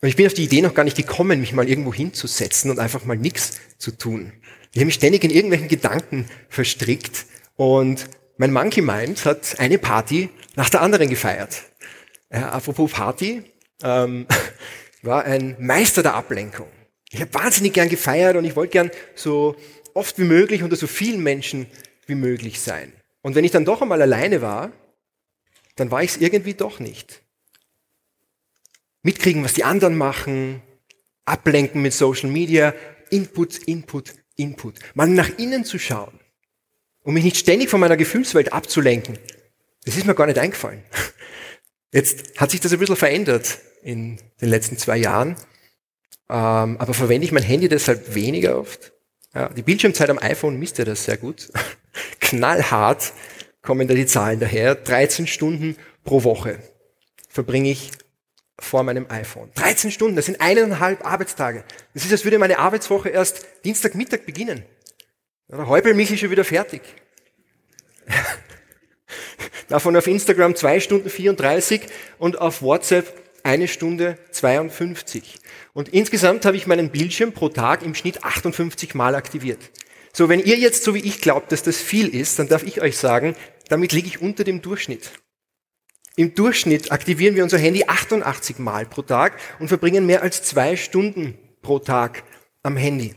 und 0.00 0.08
ich 0.08 0.16
bin 0.16 0.26
auf 0.26 0.34
die 0.34 0.44
Idee 0.44 0.62
noch 0.62 0.74
gar 0.74 0.84
nicht 0.84 0.96
gekommen, 0.96 1.40
mich 1.40 1.52
mal 1.52 1.68
irgendwo 1.68 1.92
hinzusetzen 1.92 2.70
und 2.70 2.78
einfach 2.78 3.04
mal 3.04 3.16
nichts 3.16 3.60
zu 3.78 3.90
tun. 3.90 4.32
Ich 4.72 4.78
habe 4.78 4.86
mich 4.86 4.94
ständig 4.94 5.24
in 5.24 5.30
irgendwelchen 5.30 5.68
Gedanken 5.68 6.28
verstrickt 6.48 7.26
und 7.56 8.06
mein 8.36 8.52
Monkey 8.52 8.80
Mind 8.80 9.24
hat 9.24 9.58
eine 9.58 9.78
Party 9.78 10.30
nach 10.54 10.70
der 10.70 10.82
anderen 10.82 11.08
gefeiert. 11.08 11.62
Ja, 12.30 12.50
apropos 12.50 12.92
Party, 12.92 13.42
ähm, 13.82 14.26
war 15.02 15.24
ein 15.24 15.56
Meister 15.58 16.02
der 16.02 16.14
Ablenkung. 16.14 16.68
Ich 17.10 17.20
habe 17.20 17.34
wahnsinnig 17.34 17.72
gern 17.72 17.88
gefeiert 17.88 18.36
und 18.36 18.44
ich 18.44 18.54
wollte 18.54 18.72
gern 18.72 18.90
so 19.14 19.56
oft 19.94 20.18
wie 20.18 20.24
möglich 20.24 20.62
unter 20.62 20.76
so 20.76 20.86
vielen 20.86 21.22
Menschen 21.22 21.66
wie 22.06 22.14
möglich 22.14 22.60
sein. 22.60 22.92
Und 23.22 23.34
wenn 23.34 23.44
ich 23.44 23.50
dann 23.50 23.64
doch 23.64 23.82
einmal 23.82 24.02
alleine 24.02 24.42
war, 24.42 24.72
dann 25.76 25.90
war 25.90 26.02
ich 26.02 26.10
es 26.10 26.16
irgendwie 26.18 26.54
doch 26.54 26.78
nicht. 26.80 27.22
Mitkriegen, 29.08 29.42
was 29.42 29.54
die 29.54 29.64
anderen 29.64 29.96
machen, 29.96 30.60
ablenken 31.24 31.80
mit 31.80 31.94
Social 31.94 32.28
Media, 32.28 32.74
Input, 33.08 33.56
Input, 33.66 34.12
Input. 34.36 34.80
Mal 34.92 35.08
nach 35.08 35.30
innen 35.38 35.64
zu 35.64 35.78
schauen, 35.78 36.20
um 37.04 37.14
mich 37.14 37.24
nicht 37.24 37.38
ständig 37.38 37.70
von 37.70 37.80
meiner 37.80 37.96
Gefühlswelt 37.96 38.52
abzulenken. 38.52 39.18
Das 39.86 39.96
ist 39.96 40.04
mir 40.04 40.14
gar 40.14 40.26
nicht 40.26 40.38
eingefallen. 40.38 40.82
Jetzt 41.90 42.38
hat 42.38 42.50
sich 42.50 42.60
das 42.60 42.70
ein 42.74 42.80
bisschen 42.80 42.96
verändert 42.96 43.60
in 43.82 44.18
den 44.42 44.50
letzten 44.50 44.76
zwei 44.76 44.98
Jahren. 44.98 45.36
Ähm, 46.28 46.76
aber 46.76 46.92
verwende 46.92 47.24
ich 47.24 47.32
mein 47.32 47.42
Handy 47.42 47.70
deshalb 47.70 48.14
weniger 48.14 48.58
oft? 48.58 48.92
Ja, 49.34 49.48
die 49.48 49.62
Bildschirmzeit 49.62 50.10
am 50.10 50.18
iPhone 50.18 50.58
misst 50.58 50.76
ja 50.76 50.84
das 50.84 51.06
sehr 51.06 51.16
gut. 51.16 51.50
Knallhart 52.20 53.14
kommen 53.62 53.88
da 53.88 53.94
die 53.94 54.04
Zahlen 54.04 54.38
daher. 54.38 54.74
13 54.74 55.26
Stunden 55.26 55.76
pro 56.04 56.24
Woche 56.24 56.58
verbringe 57.30 57.70
ich 57.70 57.90
vor 58.58 58.82
meinem 58.82 59.06
iPhone. 59.10 59.50
13 59.54 59.90
Stunden, 59.90 60.16
das 60.16 60.26
sind 60.26 60.40
eineinhalb 60.40 61.04
Arbeitstage. 61.04 61.64
Das 61.94 62.04
ist, 62.04 62.12
als 62.12 62.24
würde 62.24 62.38
meine 62.38 62.58
Arbeitswoche 62.58 63.08
erst 63.08 63.46
Dienstagmittag 63.64 64.20
beginnen. 64.26 64.64
Der 65.48 65.66
Häupl 65.66 65.94
mich 65.94 66.10
ist 66.10 66.20
schon 66.20 66.30
wieder 66.30 66.44
fertig. 66.44 66.82
Davon 69.68 69.96
auf 69.96 70.06
Instagram 70.06 70.56
zwei 70.56 70.80
Stunden 70.80 71.08
34 71.08 71.82
und 72.18 72.40
auf 72.40 72.62
WhatsApp 72.62 73.12
eine 73.42 73.68
Stunde 73.68 74.18
52. 74.32 75.38
Und 75.72 75.88
insgesamt 75.90 76.44
habe 76.44 76.56
ich 76.56 76.66
meinen 76.66 76.90
Bildschirm 76.90 77.32
pro 77.32 77.48
Tag 77.48 77.82
im 77.82 77.94
Schnitt 77.94 78.24
58 78.24 78.94
Mal 78.94 79.14
aktiviert. 79.14 79.60
So, 80.12 80.28
wenn 80.28 80.40
ihr 80.40 80.56
jetzt 80.56 80.84
so 80.84 80.94
wie 80.94 81.00
ich 81.00 81.20
glaubt, 81.20 81.52
dass 81.52 81.62
das 81.62 81.76
viel 81.76 82.08
ist, 82.08 82.38
dann 82.38 82.48
darf 82.48 82.62
ich 82.62 82.80
euch 82.80 82.96
sagen, 82.96 83.36
damit 83.68 83.92
liege 83.92 84.08
ich 84.08 84.20
unter 84.20 84.44
dem 84.44 84.62
Durchschnitt. 84.62 85.12
Im 86.18 86.34
Durchschnitt 86.34 86.90
aktivieren 86.90 87.36
wir 87.36 87.44
unser 87.44 87.58
Handy 87.58 87.84
88 87.86 88.58
Mal 88.58 88.86
pro 88.86 89.02
Tag 89.02 89.38
und 89.60 89.68
verbringen 89.68 90.04
mehr 90.04 90.20
als 90.20 90.42
zwei 90.42 90.74
Stunden 90.74 91.38
pro 91.62 91.78
Tag 91.78 92.24
am 92.64 92.76
Handy. 92.76 93.14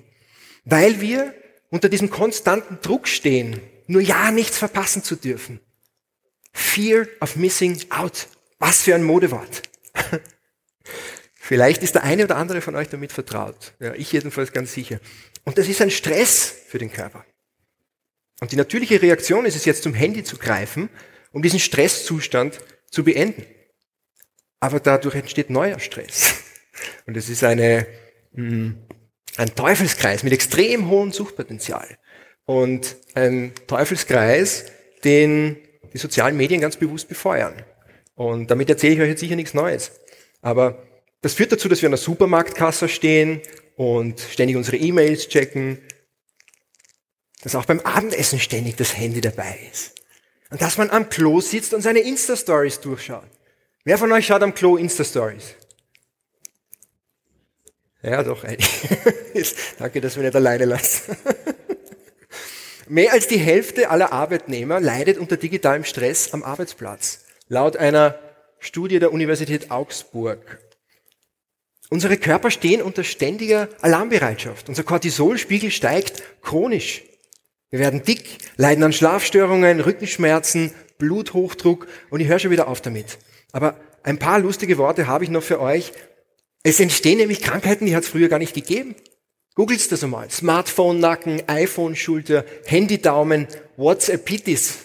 Weil 0.66 1.02
wir 1.02 1.34
unter 1.72 1.90
diesem 1.90 2.12
konstanten 2.12 2.78
Druck 2.84 3.08
stehen, 3.08 3.60
nur 3.88 4.04
ja 4.04 4.30
nichts 4.30 4.60
verpassen 4.60 5.04
zu 5.04 5.16
dürfen. 5.16 5.60
Fear 6.54 7.08
of 7.22 7.38
missing 7.38 7.76
out. 7.90 8.28
Was 8.60 8.84
für 8.84 8.94
ein 8.94 9.04
Modewort. 9.04 9.64
Vielleicht 11.34 11.82
ist 11.82 11.96
der 11.96 12.04
eine 12.04 12.26
oder 12.26 12.38
andere 12.38 12.62
von 12.62 12.76
euch 12.76 12.90
damit 12.90 13.12
vertraut. 13.12 13.74
Ja, 13.80 13.96
ich 13.96 14.12
jedenfalls 14.12 14.52
ganz 14.52 14.74
sicher. 14.74 15.00
Und 15.44 15.58
das 15.58 15.68
ist 15.68 15.82
ein 15.82 15.90
Stress 15.90 16.54
für 16.68 16.78
den 16.78 16.94
Körper. 16.94 17.26
Und 18.42 18.52
die 18.52 18.58
natürliche 18.58 19.02
Reaktion 19.02 19.48
ist 19.48 19.56
es 19.56 19.66
jetzt 19.66 19.82
zum 19.82 19.96
Handy 19.96 20.24
zu 20.24 20.38
greifen, 20.38 20.92
um 21.32 21.42
diesen 21.42 21.60
Stresszustand 21.60 22.60
zu 22.92 23.04
beenden. 23.04 23.46
Aber 24.60 24.80
dadurch 24.80 25.16
entsteht 25.16 25.50
neuer 25.50 25.80
Stress. 25.80 26.36
Und 27.08 27.18
es 27.18 27.30
ist 27.30 27.44
eine, 27.44 27.88
mm, 28.34 28.72
ein 29.38 29.56
Teufelskreis 29.56 30.24
mit 30.24 30.34
extrem 30.34 30.90
hohem 30.90 31.12
Suchtpotenzial. 31.12 31.98
Und 32.46 32.96
ein 33.16 33.54
Teufelskreis, 33.68 34.66
den 35.04 35.58
die 35.94 35.98
sozialen 35.98 36.38
Medien 36.38 36.62
ganz 36.62 36.78
bewusst 36.78 37.08
befeuern. 37.08 37.64
Und 38.16 38.52
damit 38.52 38.70
erzähle 38.70 38.94
ich 38.94 39.02
euch 39.02 39.10
jetzt 39.10 39.20
sicher 39.20 39.36
nichts 39.36 39.54
Neues. 39.54 39.92
Aber 40.42 40.88
das 41.22 41.34
führt 41.34 41.52
dazu, 41.52 41.70
dass 41.70 41.82
wir 41.82 41.88
an 41.88 41.92
der 41.92 41.98
Supermarktkasse 41.98 42.88
stehen 42.88 43.42
und 43.76 44.20
ständig 44.20 44.58
unsere 44.58 44.78
E-Mails 44.78 45.28
checken, 45.28 45.82
dass 47.42 47.56
auch 47.56 47.66
beim 47.66 47.80
Abendessen 47.80 48.40
ständig 48.40 48.76
das 48.76 48.96
Handy 48.96 49.22
dabei 49.22 49.58
ist. 49.72 50.01
Und 50.52 50.62
dass 50.62 50.78
man 50.78 50.90
am 50.90 51.10
Klo 51.10 51.42
sitzt 51.42 51.74
und 51.74 51.82
seine 51.82 52.02
Insta-Stories 52.02 52.82
durchschaut. 52.82 53.28
Wer 53.84 53.98
von 53.98 54.12
euch 54.12 54.28
schaut 54.28 54.44
am 54.44 54.54
Klo 54.54 54.78
Insta-Stories? 54.78 55.56
Ja, 58.04 58.22
doch. 58.22 58.44
Danke, 59.80 60.02
dass 60.02 60.16
wir 60.16 60.24
nicht 60.24 60.36
alleine 60.36 60.66
lassen. 60.66 61.16
Mehr 62.88 63.14
als 63.14 63.28
die 63.28 63.38
Hälfte 63.38 63.90
aller 63.90 64.12
Arbeitnehmer 64.12 64.82
leidet 64.82 65.18
unter 65.18 65.38
digitalem 65.38 65.86
Stress 65.86 66.34
am 66.34 66.44
Arbeitsplatz. 66.44 67.24
Laut 67.48 67.78
einer 67.78 68.20
Studie 68.60 69.00
der 69.00 69.14
Universität 69.14 69.72
Augsburg. 69.72 70.60
Unsere 71.90 72.18
Körper 72.18 72.52
stehen 72.52 72.82
unter 72.82 73.04
ständiger 73.04 73.70
Alarmbereitschaft. 73.82 74.68
Unser 74.68 74.84
Cortisolspiegel 74.84 75.72
steigt 75.72 76.24
chronisch. 76.42 77.04
Wir 77.72 77.80
werden 77.80 78.04
dick, 78.04 78.38
leiden 78.58 78.84
an 78.84 78.92
Schlafstörungen, 78.92 79.80
Rückenschmerzen, 79.80 80.74
Bluthochdruck 80.98 81.88
und 82.10 82.20
ich 82.20 82.28
höre 82.28 82.38
schon 82.38 82.52
wieder 82.52 82.68
auf 82.68 82.82
damit. 82.82 83.18
Aber 83.54 83.80
ein 84.04 84.20
paar 84.20 84.40
lustige 84.40 84.78
Worte 84.78 85.08
habe 85.08 85.24
ich 85.24 85.30
noch 85.30 85.42
für 85.42 85.62
euch. 85.62 85.94
Es 86.64 86.82
entstehen 86.82 87.18
nämlich 87.18 87.42
Krankheiten, 87.42 87.86
die 87.86 87.96
hat 87.96 88.04
es 88.04 88.10
früher 88.10 88.28
gar 88.28 88.40
nicht 88.40 88.54
gegeben. 88.54 88.96
Googelt's 89.56 89.88
das 89.88 90.04
einmal. 90.04 90.30
Smartphone-Nacken, 90.30 91.48
iPhone-Schulter, 91.48 92.44
Handy-Daumen, 92.66 93.48
WhatsAppitis. 93.78 94.80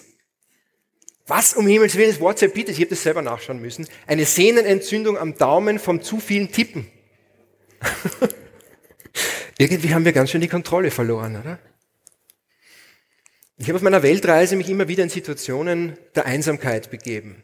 Was 1.25 1.55
um 1.55 1.67
Himmels 1.67 1.97
Willen 1.97 2.11
ist 2.11 2.21
WhatsAppitis? 2.21 2.75
Ich 2.77 2.81
habe 2.81 2.91
das 2.91 3.03
selber 3.03 3.21
nachschauen 3.21 3.59
müssen. 3.59 3.85
Eine 4.05 4.23
Sehnenentzündung 4.23 5.17
am 5.17 5.37
Daumen 5.37 5.77
vom 5.79 6.01
zu 6.01 6.21
vielen 6.21 6.53
Tippen. 6.53 6.87
Irgendwie 9.57 9.93
haben 9.93 10.05
wir 10.05 10.13
ganz 10.13 10.29
schön 10.31 10.39
die 10.39 10.47
Kontrolle 10.47 10.89
verloren, 10.89 11.35
oder? 11.35 11.59
Ich 13.59 13.67
habe 13.67 13.77
auf 13.77 13.81
meiner 13.81 14.03
Weltreise 14.03 14.55
mich 14.55 14.69
immer 14.69 14.87
wieder 14.87 15.03
in 15.03 15.09
Situationen 15.09 15.97
der 16.15 16.25
Einsamkeit 16.25 16.91
begeben, 16.91 17.43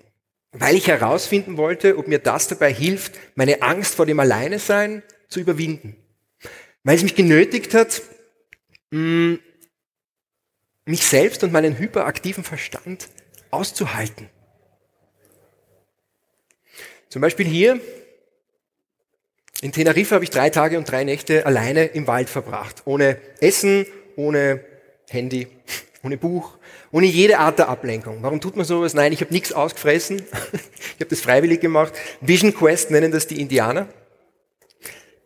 weil 0.51 0.75
ich 0.75 0.87
herausfinden 0.87 1.57
wollte, 1.57 1.97
ob 1.97 2.07
mir 2.07 2.19
das 2.19 2.47
dabei 2.47 2.71
hilft, 2.71 3.17
meine 3.33 3.63
Angst 3.63 3.95
vor 3.95 4.05
dem 4.05 4.19
Alleinesein 4.19 5.01
zu 5.27 5.39
überwinden. 5.39 5.95
Weil 6.83 6.97
es 6.97 7.03
mich 7.03 7.15
genötigt 7.15 7.73
hat, 7.73 8.03
mm, 8.91 9.35
mich 10.85 11.03
selbst 11.03 11.43
und 11.43 11.51
meinen 11.51 11.79
hyperaktiven 11.79 12.43
Verstand 12.43 13.09
auszuhalten. 13.49 14.29
Zum 17.09 17.21
Beispiel 17.21 17.47
hier 17.47 17.79
in 19.61 19.71
Teneriffa 19.71 20.15
habe 20.15 20.25
ich 20.25 20.29
drei 20.29 20.51
Tage 20.51 20.77
und 20.77 20.91
drei 20.91 21.05
Nächte 21.05 21.45
alleine 21.47 21.85
im 21.85 22.05
Wald 22.05 22.29
verbracht, 22.29 22.83
ohne 22.85 23.17
Essen, 23.39 23.87
ohne 24.15 24.63
Handy, 25.09 25.47
ohne 26.03 26.17
Buch, 26.17 26.57
ohne 26.91 27.05
jede 27.05 27.39
Art 27.39 27.59
der 27.59 27.69
Ablenkung. 27.69 28.17
Warum 28.21 28.41
tut 28.41 28.57
man 28.57 28.65
sowas? 28.65 28.93
Nein, 28.93 29.13
ich 29.13 29.21
habe 29.21 29.33
nichts 29.33 29.53
ausgefressen. 29.53 30.17
ich 30.51 30.99
habe 30.99 31.09
das 31.09 31.21
freiwillig 31.21 31.61
gemacht. 31.61 31.93
Vision 32.19 32.53
Quest 32.53 32.91
nennen 32.91 33.11
das 33.11 33.25
die 33.25 33.39
Indianer. 33.39 33.87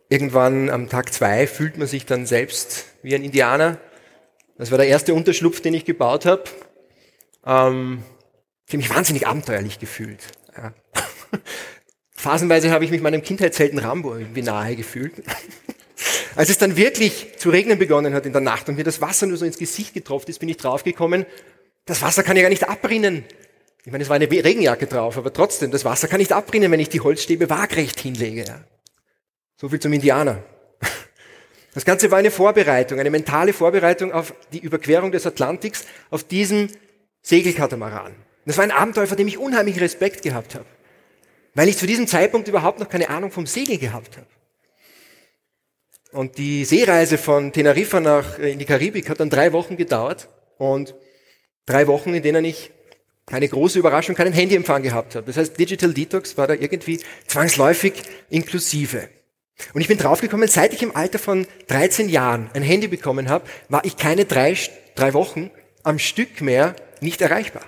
Irgendwann 0.08 0.70
am 0.70 0.88
Tag 0.88 1.12
zwei 1.12 1.46
fühlt 1.46 1.76
man 1.76 1.88
sich 1.88 2.06
dann 2.06 2.26
selbst 2.26 2.86
wie 3.02 3.14
ein 3.14 3.24
Indianer. 3.24 3.78
Das 4.56 4.70
war 4.70 4.78
der 4.78 4.86
erste 4.86 5.14
Unterschlupf, 5.14 5.60
den 5.60 5.74
ich 5.74 5.84
gebaut 5.84 6.24
habe. 6.24 6.44
Ähm, 7.44 8.02
ich 8.66 8.72
habe 8.72 8.78
mich 8.78 8.90
wahnsinnig 8.90 9.26
abenteuerlich 9.26 9.78
gefühlt. 9.78 10.20
Ja. 10.56 10.72
Phasenweise 12.12 12.70
habe 12.70 12.84
ich 12.84 12.90
mich 12.90 13.00
meinem 13.00 13.22
Kindheitshelden 13.22 13.78
Rambo 13.78 14.16
irgendwie 14.16 14.42
nahe 14.42 14.76
gefühlt. 14.76 15.14
Als 16.36 16.50
es 16.50 16.58
dann 16.58 16.76
wirklich 16.76 17.36
zu 17.38 17.50
regnen 17.50 17.78
begonnen 17.78 18.14
hat 18.14 18.26
in 18.26 18.32
der 18.32 18.40
Nacht 18.40 18.68
und 18.68 18.76
mir 18.76 18.84
das 18.84 19.00
Wasser 19.00 19.26
nur 19.26 19.36
so 19.36 19.44
ins 19.44 19.58
Gesicht 19.58 19.94
getroffen 19.94 20.30
ist, 20.30 20.38
bin 20.38 20.48
ich 20.48 20.56
draufgekommen, 20.56 21.26
das 21.86 22.02
Wasser 22.02 22.22
kann 22.22 22.36
ja 22.36 22.42
gar 22.42 22.50
nicht 22.50 22.68
abrinnen. 22.68 23.24
Ich 23.84 23.92
meine, 23.92 24.02
es 24.04 24.10
war 24.10 24.16
eine 24.16 24.30
Regenjacke 24.30 24.86
drauf, 24.86 25.16
aber 25.16 25.32
trotzdem, 25.32 25.70
das 25.70 25.84
Wasser 25.84 26.08
kann 26.08 26.18
nicht 26.18 26.32
abrinnen, 26.32 26.70
wenn 26.70 26.80
ich 26.80 26.90
die 26.90 27.00
Holzstäbe 27.00 27.48
waagrecht 27.48 27.98
hinlege. 28.00 28.44
So 29.56 29.68
viel 29.68 29.80
zum 29.80 29.92
Indianer. 29.92 30.42
Das 31.74 31.84
Ganze 31.84 32.10
war 32.10 32.18
eine 32.18 32.30
Vorbereitung, 32.30 32.98
eine 32.98 33.10
mentale 33.10 33.52
Vorbereitung 33.52 34.12
auf 34.12 34.34
die 34.52 34.58
Überquerung 34.58 35.12
des 35.12 35.26
Atlantiks 35.26 35.84
auf 36.10 36.24
diesem 36.24 36.68
Segelkatamaran. 37.22 38.14
Das 38.46 38.56
war 38.56 38.64
ein 38.64 38.70
Abenteuer, 38.70 39.06
vor 39.06 39.16
dem 39.16 39.28
ich 39.28 39.38
unheimlich 39.38 39.80
Respekt 39.80 40.22
gehabt 40.22 40.54
habe, 40.54 40.64
weil 41.54 41.68
ich 41.68 41.78
zu 41.78 41.86
diesem 41.86 42.06
Zeitpunkt 42.06 42.48
überhaupt 42.48 42.80
noch 42.80 42.88
keine 42.88 43.10
Ahnung 43.10 43.30
vom 43.30 43.46
Segel 43.46 43.78
gehabt 43.78 44.16
habe. 44.16 44.26
Und 46.12 46.38
die 46.38 46.64
Seereise 46.64 47.18
von 47.18 47.52
Teneriffa 47.52 48.00
nach, 48.00 48.38
äh, 48.38 48.52
in 48.52 48.58
die 48.58 48.64
Karibik 48.64 49.10
hat 49.10 49.20
dann 49.20 49.30
drei 49.30 49.52
Wochen 49.52 49.76
gedauert 49.76 50.28
und 50.56 50.94
drei 51.66 51.86
Wochen, 51.86 52.14
in 52.14 52.22
denen 52.22 52.44
ich 52.44 52.70
keine 53.26 53.48
große 53.48 53.78
Überraschung, 53.78 54.14
keinen 54.14 54.32
Handyempfang 54.32 54.82
gehabt 54.82 55.14
habe. 55.14 55.26
Das 55.26 55.36
heißt, 55.36 55.58
Digital 55.58 55.92
Detox 55.92 56.38
war 56.38 56.46
da 56.46 56.54
irgendwie 56.54 57.00
zwangsläufig 57.26 57.92
inklusive. 58.30 59.08
Und 59.74 59.80
ich 59.80 59.88
bin 59.88 59.98
draufgekommen, 59.98 60.48
seit 60.48 60.72
ich 60.72 60.82
im 60.82 60.96
Alter 60.96 61.18
von 61.18 61.46
13 61.66 62.08
Jahren 62.08 62.48
ein 62.54 62.62
Handy 62.62 62.88
bekommen 62.88 63.28
habe, 63.28 63.46
war 63.68 63.84
ich 63.84 63.96
keine 63.96 64.24
drei, 64.24 64.56
drei 64.94 65.12
Wochen 65.12 65.50
am 65.82 65.98
Stück 65.98 66.40
mehr 66.40 66.74
nicht 67.00 67.20
erreichbar. 67.20 67.64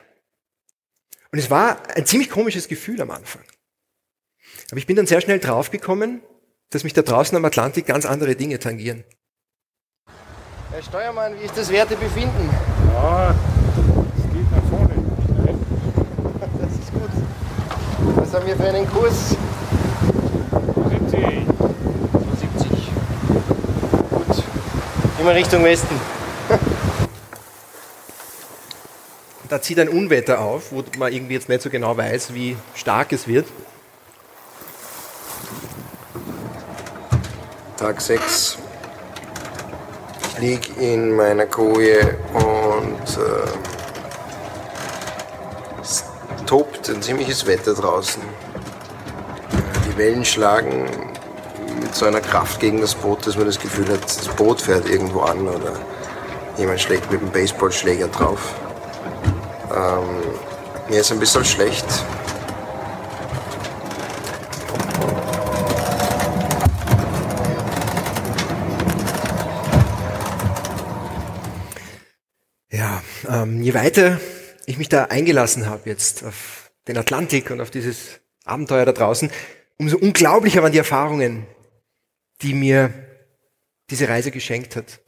Und 1.32 1.38
es 1.38 1.50
war 1.50 1.82
ein 1.94 2.06
ziemlich 2.06 2.30
komisches 2.30 2.68
Gefühl 2.68 3.00
am 3.02 3.10
Anfang. 3.10 3.42
Aber 4.70 4.78
ich 4.78 4.86
bin 4.86 4.96
dann 4.96 5.06
sehr 5.06 5.20
schnell 5.20 5.40
draufgekommen, 5.40 6.22
dass 6.70 6.84
mich 6.84 6.92
da 6.92 7.02
draußen 7.02 7.36
am 7.36 7.44
Atlantik 7.44 7.86
ganz 7.86 8.06
andere 8.06 8.36
Dinge 8.36 8.60
tangieren. 8.60 9.04
Herr 10.70 10.82
Steuermann, 10.82 11.34
wie 11.40 11.44
ist 11.44 11.56
das 11.56 11.68
Wertebefinden? 11.68 12.48
Ja, 12.94 13.34
es 14.16 14.22
geht 14.32 14.50
nach 14.52 14.62
vorne. 14.70 14.94
Das 16.60 16.72
ist 16.72 16.92
gut. 16.92 17.10
Was 18.16 18.34
haben 18.34 18.46
wir 18.46 18.56
für 18.56 18.68
einen 18.68 18.88
Kurs? 18.88 19.36
70. 20.90 21.20
70. 22.38 22.90
Gut. 24.10 24.44
Immer 25.18 25.34
Richtung 25.34 25.64
Westen. 25.64 26.00
Da 29.48 29.60
zieht 29.60 29.80
ein 29.80 29.88
Unwetter 29.88 30.40
auf, 30.40 30.70
wo 30.70 30.84
man 30.96 31.12
irgendwie 31.12 31.34
jetzt 31.34 31.48
nicht 31.48 31.62
so 31.62 31.70
genau 31.70 31.96
weiß, 31.96 32.32
wie 32.32 32.56
stark 32.76 33.12
es 33.12 33.26
wird. 33.26 33.46
Tag 37.80 37.98
6. 37.98 38.58
Lieg 40.38 40.76
in 40.76 41.16
meiner 41.16 41.46
Koje 41.46 42.14
und 42.34 43.16
äh, 43.16 43.48
es 45.80 46.04
tobt 46.44 46.90
ein 46.90 47.00
ziemliches 47.00 47.46
Wetter 47.46 47.72
draußen. 47.72 48.20
Die 49.88 49.96
Wellen 49.96 50.26
schlagen 50.26 50.90
mit 51.80 51.94
so 51.94 52.04
einer 52.04 52.20
Kraft 52.20 52.60
gegen 52.60 52.82
das 52.82 52.94
Boot, 52.94 53.26
dass 53.26 53.38
man 53.38 53.46
das 53.46 53.58
Gefühl 53.58 53.88
hat, 53.88 54.04
das 54.04 54.28
Boot 54.28 54.60
fährt 54.60 54.86
irgendwo 54.86 55.20
an 55.20 55.48
oder 55.48 55.72
jemand 56.58 56.82
schlägt 56.82 57.10
mit 57.10 57.22
dem 57.22 57.30
Baseballschläger 57.30 58.08
drauf. 58.08 58.56
Ähm, 59.74 60.90
mir 60.90 61.00
ist 61.00 61.10
ein 61.12 61.18
bisschen 61.18 61.46
schlecht. 61.46 61.86
Ja, 72.72 73.02
ähm, 73.28 73.49
je 73.62 73.74
weiter 73.74 74.20
ich 74.66 74.78
mich 74.78 74.88
da 74.88 75.04
eingelassen 75.06 75.66
habe 75.66 75.88
jetzt 75.88 76.24
auf 76.24 76.70
den 76.86 76.96
Atlantik 76.96 77.50
und 77.50 77.60
auf 77.60 77.70
dieses 77.70 78.20
Abenteuer 78.44 78.84
da 78.84 78.92
draußen, 78.92 79.30
umso 79.78 79.98
unglaublicher 79.98 80.62
waren 80.62 80.72
die 80.72 80.78
Erfahrungen, 80.78 81.46
die 82.42 82.54
mir 82.54 82.92
diese 83.90 84.08
Reise 84.08 84.30
geschenkt 84.30 84.76
hat. 84.76 85.00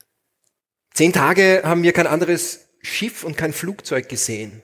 Zehn 0.94 1.12
Tage 1.12 1.62
haben 1.64 1.82
wir 1.82 1.92
kein 1.92 2.06
anderes 2.06 2.68
Schiff 2.82 3.24
und 3.24 3.36
kein 3.36 3.52
Flugzeug 3.52 4.08
gesehen. 4.08 4.62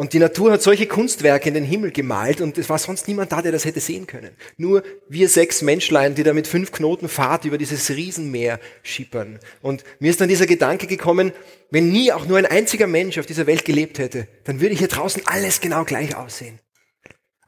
Und 0.00 0.12
die 0.12 0.20
Natur 0.20 0.52
hat 0.52 0.62
solche 0.62 0.86
Kunstwerke 0.86 1.48
in 1.48 1.54
den 1.54 1.64
Himmel 1.64 1.90
gemalt 1.90 2.40
und 2.40 2.56
es 2.56 2.68
war 2.68 2.78
sonst 2.78 3.08
niemand 3.08 3.32
da, 3.32 3.42
der 3.42 3.50
das 3.50 3.64
hätte 3.64 3.80
sehen 3.80 4.06
können. 4.06 4.30
Nur 4.56 4.84
wir 5.08 5.28
sechs 5.28 5.60
Menschlein, 5.60 6.14
die 6.14 6.22
da 6.22 6.34
mit 6.34 6.46
fünf 6.46 6.70
Knoten 6.70 7.08
Fahrt 7.08 7.44
über 7.44 7.58
dieses 7.58 7.90
Riesenmeer 7.90 8.60
schippern. 8.84 9.40
Und 9.60 9.82
mir 9.98 10.10
ist 10.10 10.20
dann 10.20 10.28
dieser 10.28 10.46
Gedanke 10.46 10.86
gekommen, 10.86 11.32
wenn 11.72 11.90
nie 11.90 12.12
auch 12.12 12.26
nur 12.26 12.38
ein 12.38 12.46
einziger 12.46 12.86
Mensch 12.86 13.18
auf 13.18 13.26
dieser 13.26 13.48
Welt 13.48 13.64
gelebt 13.64 13.98
hätte, 13.98 14.28
dann 14.44 14.60
würde 14.60 14.76
hier 14.76 14.86
draußen 14.86 15.22
alles 15.26 15.60
genau 15.60 15.84
gleich 15.84 16.14
aussehen. 16.14 16.60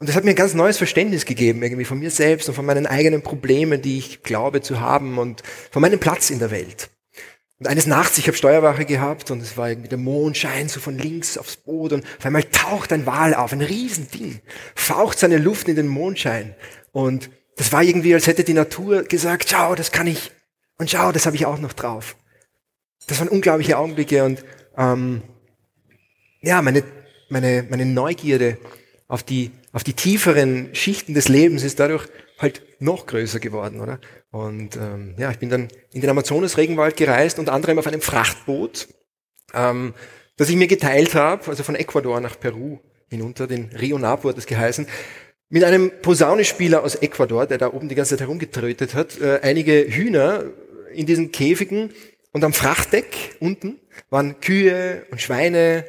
Und 0.00 0.08
das 0.08 0.16
hat 0.16 0.24
mir 0.24 0.30
ein 0.30 0.36
ganz 0.36 0.54
neues 0.54 0.76
Verständnis 0.76 1.26
gegeben, 1.26 1.62
irgendwie 1.62 1.84
von 1.84 2.00
mir 2.00 2.10
selbst 2.10 2.48
und 2.48 2.56
von 2.56 2.66
meinen 2.66 2.86
eigenen 2.86 3.22
Problemen, 3.22 3.80
die 3.80 3.98
ich 3.98 4.24
glaube 4.24 4.60
zu 4.60 4.80
haben 4.80 5.18
und 5.18 5.44
von 5.70 5.82
meinem 5.82 6.00
Platz 6.00 6.30
in 6.30 6.40
der 6.40 6.50
Welt. 6.50 6.90
Und 7.60 7.66
eines 7.66 7.86
Nachts, 7.86 8.16
ich 8.16 8.26
habe 8.26 8.36
Steuerwache 8.36 8.86
gehabt 8.86 9.30
und 9.30 9.42
es 9.42 9.58
war 9.58 9.68
irgendwie 9.68 9.90
der 9.90 9.98
Mondschein 9.98 10.70
so 10.70 10.80
von 10.80 10.96
links 10.96 11.36
aufs 11.36 11.58
Boot 11.58 11.92
und 11.92 12.04
auf 12.18 12.24
einmal 12.24 12.44
taucht 12.44 12.90
ein 12.90 13.04
Wal 13.04 13.34
auf, 13.34 13.52
ein 13.52 13.60
Riesending, 13.60 14.40
faucht 14.74 15.18
seine 15.18 15.36
Luft 15.36 15.68
in 15.68 15.76
den 15.76 15.86
Mondschein 15.86 16.54
und 16.92 17.30
das 17.56 17.70
war 17.70 17.82
irgendwie, 17.82 18.14
als 18.14 18.26
hätte 18.26 18.44
die 18.44 18.54
Natur 18.54 19.02
gesagt, 19.02 19.50
schau, 19.50 19.74
das 19.74 19.92
kann 19.92 20.06
ich 20.06 20.32
und 20.78 20.90
schau, 20.90 21.12
das 21.12 21.26
habe 21.26 21.36
ich 21.36 21.44
auch 21.44 21.58
noch 21.58 21.74
drauf. 21.74 22.16
Das 23.06 23.18
waren 23.18 23.28
unglaubliche 23.28 23.76
Augenblicke 23.76 24.24
und 24.24 24.42
ähm, 24.78 25.20
ja, 26.40 26.62
meine, 26.62 26.82
meine, 27.28 27.66
meine 27.68 27.84
Neugierde 27.84 28.56
auf 29.06 29.22
die, 29.22 29.50
auf 29.72 29.84
die 29.84 29.92
tieferen 29.92 30.74
Schichten 30.74 31.12
des 31.12 31.28
Lebens 31.28 31.62
ist 31.62 31.78
dadurch 31.78 32.08
halt 32.38 32.62
noch 32.78 33.06
größer 33.06 33.38
geworden, 33.38 33.82
oder? 33.82 34.00
Und 34.30 34.76
ähm, 34.76 35.14
ja, 35.18 35.30
ich 35.30 35.38
bin 35.38 35.48
dann 35.48 35.68
in 35.92 36.00
den 36.00 36.10
Amazonas-Regenwald 36.10 36.96
gereist, 36.96 37.38
unter 37.38 37.52
anderem 37.52 37.78
auf 37.78 37.86
einem 37.86 38.00
Frachtboot, 38.00 38.88
ähm, 39.54 39.94
das 40.36 40.48
ich 40.48 40.56
mir 40.56 40.68
geteilt 40.68 41.14
habe, 41.14 41.48
also 41.48 41.62
von 41.64 41.74
Ecuador 41.74 42.20
nach 42.20 42.38
Peru 42.38 42.78
hinunter, 43.08 43.46
den 43.46 43.70
Rio 43.76 43.98
Napo 43.98 44.28
hat 44.28 44.38
es 44.38 44.46
geheißen, 44.46 44.86
mit 45.48 45.64
einem 45.64 45.90
Posaunespieler 46.00 46.84
aus 46.84 46.94
Ecuador, 46.94 47.46
der 47.46 47.58
da 47.58 47.72
oben 47.72 47.88
die 47.88 47.96
ganze 47.96 48.10
Zeit 48.10 48.20
herumgetrötet 48.20 48.94
hat, 48.94 49.20
äh, 49.20 49.40
einige 49.42 49.84
Hühner 49.88 50.44
in 50.94 51.06
diesen 51.06 51.32
Käfigen 51.32 51.92
und 52.32 52.44
am 52.44 52.52
Frachtdeck 52.52 53.36
unten 53.40 53.80
waren 54.10 54.40
Kühe 54.40 55.06
und 55.10 55.20
Schweine 55.20 55.84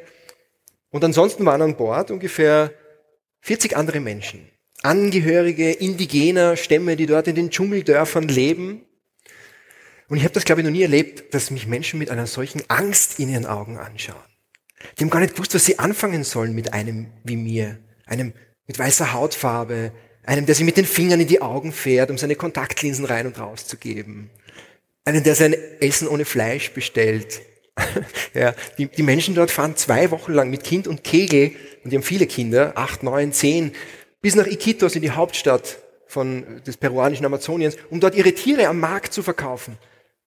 und 0.90 1.04
ansonsten 1.04 1.46
waren 1.46 1.62
an 1.62 1.78
Bord 1.78 2.10
ungefähr 2.10 2.74
40 3.42 3.78
andere 3.78 4.00
Menschen. 4.00 4.50
Angehörige 4.84 5.72
indigener 5.72 6.58
Stämme, 6.58 6.96
die 6.96 7.06
dort 7.06 7.28
in 7.28 7.36
den 7.36 7.50
Dschungeldörfern 7.50 8.28
leben. 8.28 8.82
Und 10.08 10.18
ich 10.18 10.24
habe 10.24 10.34
das, 10.34 10.44
glaube 10.44 10.62
ich, 10.62 10.66
noch 10.66 10.74
nie 10.74 10.82
erlebt, 10.82 11.34
dass 11.34 11.52
mich 11.52 11.68
Menschen 11.68 12.00
mit 12.00 12.10
einer 12.10 12.28
solchen 12.28 12.64
Angst 12.68 13.20
in 13.20 13.30
ihren 13.30 13.46
Augen 13.46 13.78
anschauen. 13.78 14.24
Die 14.98 15.04
haben 15.04 15.12
gar 15.12 15.20
nicht 15.20 15.36
gewusst, 15.36 15.54
was 15.54 15.66
sie 15.66 15.80
anfangen 15.80 16.24
sollen 16.24 16.54
mit 16.54 16.74
einem 16.74 17.12
wie 17.24 17.38
mir, 17.38 17.78
einem 18.06 18.34
mit 18.68 18.80
weißer 18.80 19.14
Hautfarbe, 19.14 19.92
einem, 20.24 20.46
der 20.46 20.56
sich 20.56 20.66
mit 20.66 20.78
den 20.78 20.86
Fingern 20.86 21.20
in 21.20 21.28
die 21.28 21.42
Augen 21.42 21.72
fährt, 21.72 22.10
um 22.10 22.18
seine 22.18 22.36
Kontaktlinsen 22.36 23.06
rein 23.06 23.28
und 23.28 23.40
raus 23.40 23.68
zu 23.68 23.78
geben, 23.78 24.30
einem, 25.06 25.24
der 25.24 25.36
sein 25.36 25.56
Essen 25.80 26.08
ohne 26.08 26.26
Fleisch 26.26 26.72
bestellt. 26.72 27.42
ja, 28.34 28.54
die, 28.78 28.88
die 28.88 29.04
Menschen 29.04 29.34
dort 29.36 29.52
fahren 29.52 29.76
zwei 29.76 30.12
Wochen 30.12 30.34
lang 30.34 30.50
mit 30.50 30.64
Kind 30.64 30.88
und 30.88 31.04
Kegel, 31.04 31.52
und 31.84 31.92
die 31.92 31.96
haben 31.96 32.04
viele 32.04 32.28
Kinder, 32.28 32.74
acht, 32.76 33.02
neun, 33.02 33.34
zehn, 33.34 33.72
bis 34.22 34.36
nach 34.36 34.48
Iquitos 34.48 34.96
in 34.96 35.02
die 35.02 35.12
Hauptstadt 35.12 35.80
von, 36.08 36.62
des 36.66 36.78
peruanischen 36.78 37.26
Amazoniens, 37.26 37.78
um 37.90 38.00
dort 38.00 38.16
ihre 38.16 38.34
Tiere 38.34 38.68
am 38.68 38.80
Markt 38.80 39.14
zu 39.14 39.24
verkaufen. 39.24 39.78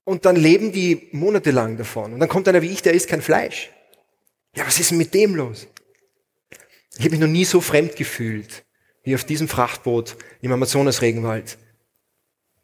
Und 0.04 0.24
dann 0.24 0.36
leben 0.36 0.72
die 0.72 1.08
monatelang 1.12 1.76
davon. 1.76 2.12
Und 2.12 2.20
dann 2.20 2.28
kommt 2.28 2.48
einer 2.48 2.62
wie 2.62 2.70
ich, 2.70 2.82
der 2.82 2.92
isst 2.92 3.08
kein 3.08 3.22
Fleisch. 3.22 3.70
Ja, 4.56 4.66
was 4.66 4.78
ist 4.78 4.90
denn 4.90 4.98
mit 4.98 5.14
dem 5.14 5.34
los? 5.34 5.66
Ich 6.96 7.00
habe 7.00 7.10
mich 7.10 7.20
noch 7.20 7.26
nie 7.26 7.44
so 7.44 7.60
fremd 7.60 7.96
gefühlt 7.96 8.64
wie 9.02 9.14
auf 9.14 9.24
diesem 9.24 9.48
Frachtboot 9.48 10.16
im 10.40 10.52
Amazonas-Regenwald. 10.52 11.58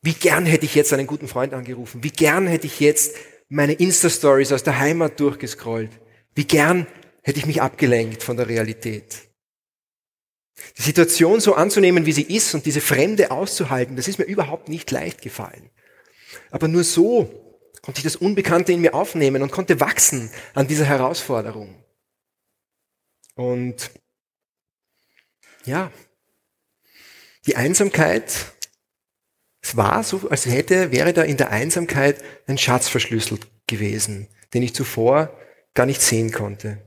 Wie 0.02 0.14
gern 0.14 0.46
hätte 0.46 0.64
ich 0.64 0.74
jetzt 0.74 0.92
einen 0.92 1.06
guten 1.06 1.28
Freund 1.28 1.52
angerufen? 1.52 2.02
Wie 2.02 2.10
gern 2.10 2.46
hätte 2.46 2.66
ich 2.66 2.80
jetzt 2.80 3.16
meine 3.48 3.74
Insta-Stories 3.74 4.52
aus 4.52 4.62
der 4.62 4.78
Heimat 4.78 5.20
durchgescrollt? 5.20 5.90
Wie 6.34 6.44
gern 6.44 6.86
hätte 7.22 7.38
ich 7.38 7.46
mich 7.46 7.60
abgelenkt 7.60 8.22
von 8.22 8.36
der 8.36 8.48
Realität? 8.48 9.29
Die 10.78 10.82
Situation 10.82 11.40
so 11.40 11.54
anzunehmen, 11.54 12.06
wie 12.06 12.12
sie 12.12 12.22
ist 12.22 12.54
und 12.54 12.66
diese 12.66 12.80
Fremde 12.80 13.30
auszuhalten, 13.30 13.96
das 13.96 14.08
ist 14.08 14.18
mir 14.18 14.24
überhaupt 14.24 14.68
nicht 14.68 14.90
leicht 14.90 15.22
gefallen. 15.22 15.70
Aber 16.50 16.68
nur 16.68 16.84
so 16.84 17.28
konnte 17.82 17.98
ich 17.98 18.04
das 18.04 18.16
Unbekannte 18.16 18.72
in 18.72 18.80
mir 18.80 18.94
aufnehmen 18.94 19.42
und 19.42 19.50
konnte 19.50 19.80
wachsen 19.80 20.30
an 20.54 20.68
dieser 20.68 20.84
Herausforderung. 20.84 21.82
Und 23.34 23.90
ja, 25.64 25.90
die 27.46 27.56
Einsamkeit, 27.56 28.52
es 29.62 29.76
war 29.76 30.02
so, 30.04 30.28
als 30.28 30.46
hätte, 30.46 30.92
wäre 30.92 31.12
da 31.12 31.22
in 31.22 31.36
der 31.36 31.50
Einsamkeit 31.50 32.22
ein 32.46 32.58
Schatz 32.58 32.88
verschlüsselt 32.88 33.46
gewesen, 33.66 34.28
den 34.52 34.62
ich 34.62 34.74
zuvor 34.74 35.36
gar 35.74 35.86
nicht 35.86 36.02
sehen 36.02 36.32
konnte. 36.32 36.82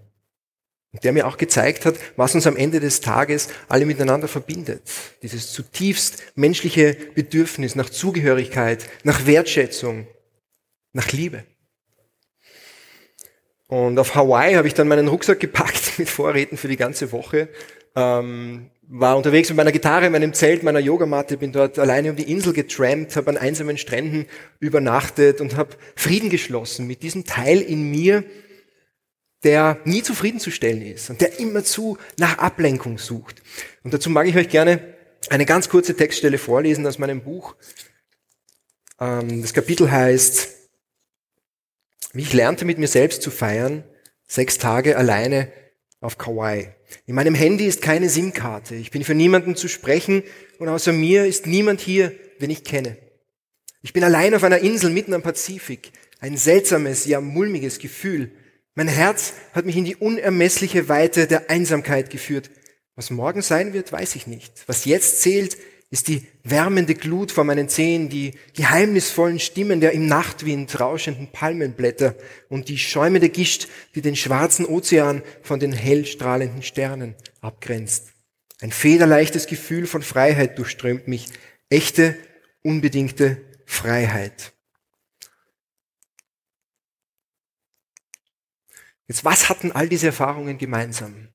Und 0.93 1.03
der 1.03 1.11
mir 1.11 1.27
auch 1.27 1.37
gezeigt 1.37 1.85
hat, 1.85 1.95
was 2.15 2.35
uns 2.35 2.47
am 2.47 2.55
Ende 2.55 2.79
des 2.79 3.01
Tages 3.01 3.49
alle 3.67 3.85
miteinander 3.85 4.27
verbindet. 4.27 4.83
Dieses 5.23 5.51
zutiefst 5.51 6.23
menschliche 6.35 6.95
Bedürfnis 7.15 7.75
nach 7.75 7.89
Zugehörigkeit, 7.89 8.87
nach 9.03 9.25
Wertschätzung, 9.25 10.07
nach 10.93 11.11
Liebe. 11.11 11.43
Und 13.67 13.97
auf 13.97 14.13
Hawaii 14.13 14.53
habe 14.53 14.67
ich 14.67 14.75
dann 14.75 14.87
meinen 14.87 15.07
Rucksack 15.07 15.39
gepackt 15.39 15.93
mit 15.97 16.09
Vorräten 16.09 16.57
für 16.57 16.67
die 16.67 16.77
ganze 16.77 17.11
Woche. 17.11 17.49
Ähm, 17.95 18.69
war 18.87 19.17
unterwegs 19.17 19.49
mit 19.49 19.57
meiner 19.57 19.71
Gitarre, 19.71 20.11
meinem 20.11 20.33
Zelt, 20.33 20.61
meiner 20.61 20.79
Yogamatte, 20.79 21.37
bin 21.37 21.51
dort 21.51 21.79
alleine 21.79 22.11
um 22.11 22.15
die 22.15 22.31
Insel 22.31 22.53
getrampt, 22.53 23.15
habe 23.15 23.31
an 23.31 23.37
einsamen 23.37 23.77
Stränden 23.77 24.27
übernachtet 24.59 25.41
und 25.41 25.55
habe 25.55 25.75
Frieden 25.95 26.29
geschlossen 26.29 26.85
mit 26.85 27.01
diesem 27.01 27.25
Teil 27.25 27.61
in 27.61 27.89
mir, 27.89 28.23
der 29.43 29.79
nie 29.85 30.03
zufriedenzustellen 30.03 30.81
ist 30.81 31.09
und 31.09 31.21
der 31.21 31.39
immerzu 31.39 31.97
nach 32.17 32.37
Ablenkung 32.37 32.97
sucht. 32.97 33.41
Und 33.83 33.93
dazu 33.93 34.09
mag 34.09 34.27
ich 34.27 34.35
euch 34.35 34.49
gerne 34.49 34.95
eine 35.29 35.45
ganz 35.45 35.69
kurze 35.69 35.95
Textstelle 35.95 36.37
vorlesen 36.37 36.85
aus 36.87 36.99
meinem 36.99 37.21
Buch. 37.21 37.55
Ähm, 38.99 39.41
das 39.41 39.53
Kapitel 39.53 39.91
heißt, 39.91 40.49
wie 42.13 42.21
ich 42.21 42.33
lernte 42.33 42.65
mit 42.65 42.77
mir 42.77 42.87
selbst 42.87 43.21
zu 43.21 43.31
feiern, 43.31 43.83
sechs 44.27 44.57
Tage 44.57 44.97
alleine 44.97 45.51
auf 45.99 46.17
Kauai. 46.17 46.75
In 47.05 47.15
meinem 47.15 47.35
Handy 47.35 47.65
ist 47.65 47.81
keine 47.81 48.09
SIM-Karte. 48.09 48.75
Ich 48.75 48.91
bin 48.91 49.03
für 49.03 49.15
niemanden 49.15 49.55
zu 49.55 49.67
sprechen 49.67 50.23
und 50.59 50.69
außer 50.69 50.93
mir 50.93 51.25
ist 51.25 51.47
niemand 51.47 51.81
hier, 51.81 52.11
den 52.39 52.49
ich 52.49 52.63
kenne. 52.63 52.97
Ich 53.81 53.93
bin 53.93 54.03
allein 54.03 54.35
auf 54.35 54.43
einer 54.43 54.59
Insel 54.59 54.91
mitten 54.91 55.13
am 55.13 55.23
Pazifik. 55.23 55.91
Ein 56.19 56.37
seltsames, 56.37 57.05
ja 57.05 57.19
mulmiges 57.19 57.79
Gefühl. 57.79 58.31
Mein 58.75 58.87
Herz 58.87 59.33
hat 59.53 59.65
mich 59.65 59.77
in 59.77 59.85
die 59.85 59.95
unermessliche 59.95 60.89
Weite 60.89 61.27
der 61.27 61.49
Einsamkeit 61.51 62.09
geführt. 62.09 62.49
Was 62.95 63.11
morgen 63.11 63.41
sein 63.41 63.73
wird, 63.73 63.91
weiß 63.91 64.15
ich 64.15 64.25
nicht. 64.25 64.63
Was 64.67 64.85
jetzt 64.85 65.21
zählt, 65.21 65.57
ist 65.91 66.07
die 66.07 66.25
wärmende 66.43 66.95
Glut 66.95 67.31
vor 67.31 67.43
meinen 67.43 67.69
Zehen, 67.69 68.09
die 68.09 68.33
geheimnisvollen 68.55 69.39
Stimmen 69.39 69.79
der 69.79 69.91
im 69.91 70.07
Nachtwind 70.07 70.79
rauschenden 70.79 71.31
Palmenblätter 71.31 72.15
und 72.49 72.67
die 72.67 72.79
schäumende 72.79 73.29
Gischt, 73.29 73.67
die 73.93 74.01
den 74.01 74.15
schwarzen 74.15 74.65
Ozean 74.65 75.21
von 75.43 75.59
den 75.59 75.71
hell 75.71 76.07
strahlenden 76.07 76.63
Sternen 76.63 77.13
abgrenzt. 77.41 78.13
Ein 78.59 78.71
federleichtes 78.71 79.45
Gefühl 79.45 79.85
von 79.85 80.01
Freiheit 80.01 80.57
durchströmt 80.57 81.07
mich. 81.07 81.27
Echte, 81.69 82.15
unbedingte 82.63 83.37
Freiheit. 83.67 84.53
Jetzt, 89.07 89.25
was 89.25 89.49
hatten 89.49 89.71
all 89.71 89.89
diese 89.89 90.07
Erfahrungen 90.07 90.57
gemeinsam? 90.57 91.29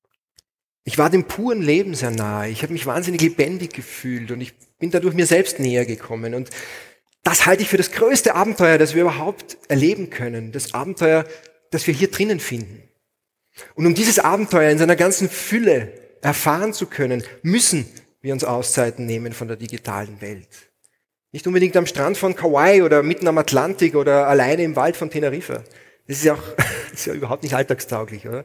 Ich 0.85 0.97
war 0.97 1.11
dem 1.11 1.25
puren 1.25 1.61
Leben 1.61 1.95
sehr 1.95 2.11
nahe. 2.11 2.49
Ich 2.49 2.63
habe 2.63 2.73
mich 2.73 2.87
wahnsinnig 2.87 3.21
lebendig 3.21 3.75
gefühlt 3.75 4.31
und 4.31 4.41
ich 4.41 4.55
bin 4.79 4.91
dadurch 4.91 5.15
mir 5.15 5.27
selbst 5.27 5.61
näher 5.61 5.85
gekommen. 5.85 6.35
Und 6.35 6.51
das 7.25 7.45
halte 7.45 7.63
ich 7.63 7.69
für 7.69 7.77
das 7.77 7.93
größte 7.93 8.35
Abenteuer, 8.35 8.79
das 8.79 8.95
wir 8.95 9.03
überhaupt 9.03 9.59
erleben 9.69 10.09
können. 10.09 10.51
Das 10.51 10.73
Abenteuer, 10.73 11.27
das 11.71 11.87
wir 11.87 11.93
hier 11.93 12.11
drinnen 12.11 12.41
finden. 12.41 12.83
Und 13.75 13.87
um 13.87 13.95
dieses 13.95 14.19
Abenteuer 14.19 14.71
in 14.71 14.79
seiner 14.79 14.97
ganzen 14.97 15.29
Fülle 15.29 15.93
erfahren 16.23 16.73
zu 16.73 16.87
können, 16.87 17.23
müssen 17.43 17.87
wir 18.23 18.33
uns 18.33 18.45
Auszeiten 18.45 19.05
nehmen 19.05 19.33
von 19.33 19.49
der 19.49 19.57
digitalen 19.57 20.21
Welt. 20.21 20.49
Nicht 21.33 21.47
unbedingt 21.47 21.77
am 21.77 21.87
Strand 21.87 22.17
von 22.17 22.35
Kauai 22.35 22.83
oder 22.83 23.03
mitten 23.03 23.29
am 23.29 23.37
Atlantik 23.37 23.95
oder 23.95 24.27
alleine 24.27 24.63
im 24.63 24.77
Wald 24.77 24.97
von 24.97 25.11
Teneriffa. 25.11 25.63
Das 26.09 26.17
ist 26.17 26.25
ja 26.25 26.35
auch 26.35 26.43
das 26.57 27.01
ist 27.01 27.07
ja 27.07 27.15
überhaupt 27.15 27.45
nicht 27.45 27.55
alltagstauglich, 27.55 28.27
oder? 28.27 28.45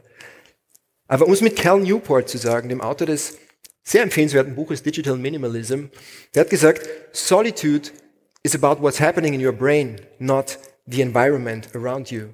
Aber 1.08 1.26
um 1.26 1.32
es 1.32 1.40
mit 1.40 1.56
Cal 1.56 1.80
Newport 1.80 2.28
zu 2.28 2.38
sagen, 2.38 2.68
dem 2.68 2.80
Autor 2.80 3.08
des 3.08 3.38
sehr 3.82 4.02
empfehlenswerten 4.02 4.54
Buches 4.54 4.82
Digital 4.82 5.16
Minimalism, 5.16 5.86
der 6.34 6.42
hat 6.42 6.50
gesagt, 6.50 6.88
Solitude 7.12 7.90
is 8.42 8.54
about 8.54 8.80
what's 8.80 9.00
happening 9.00 9.34
in 9.34 9.44
your 9.44 9.52
brain, 9.52 10.00
not 10.18 10.58
the 10.86 11.02
environment 11.02 11.68
around 11.74 12.10
you. 12.10 12.28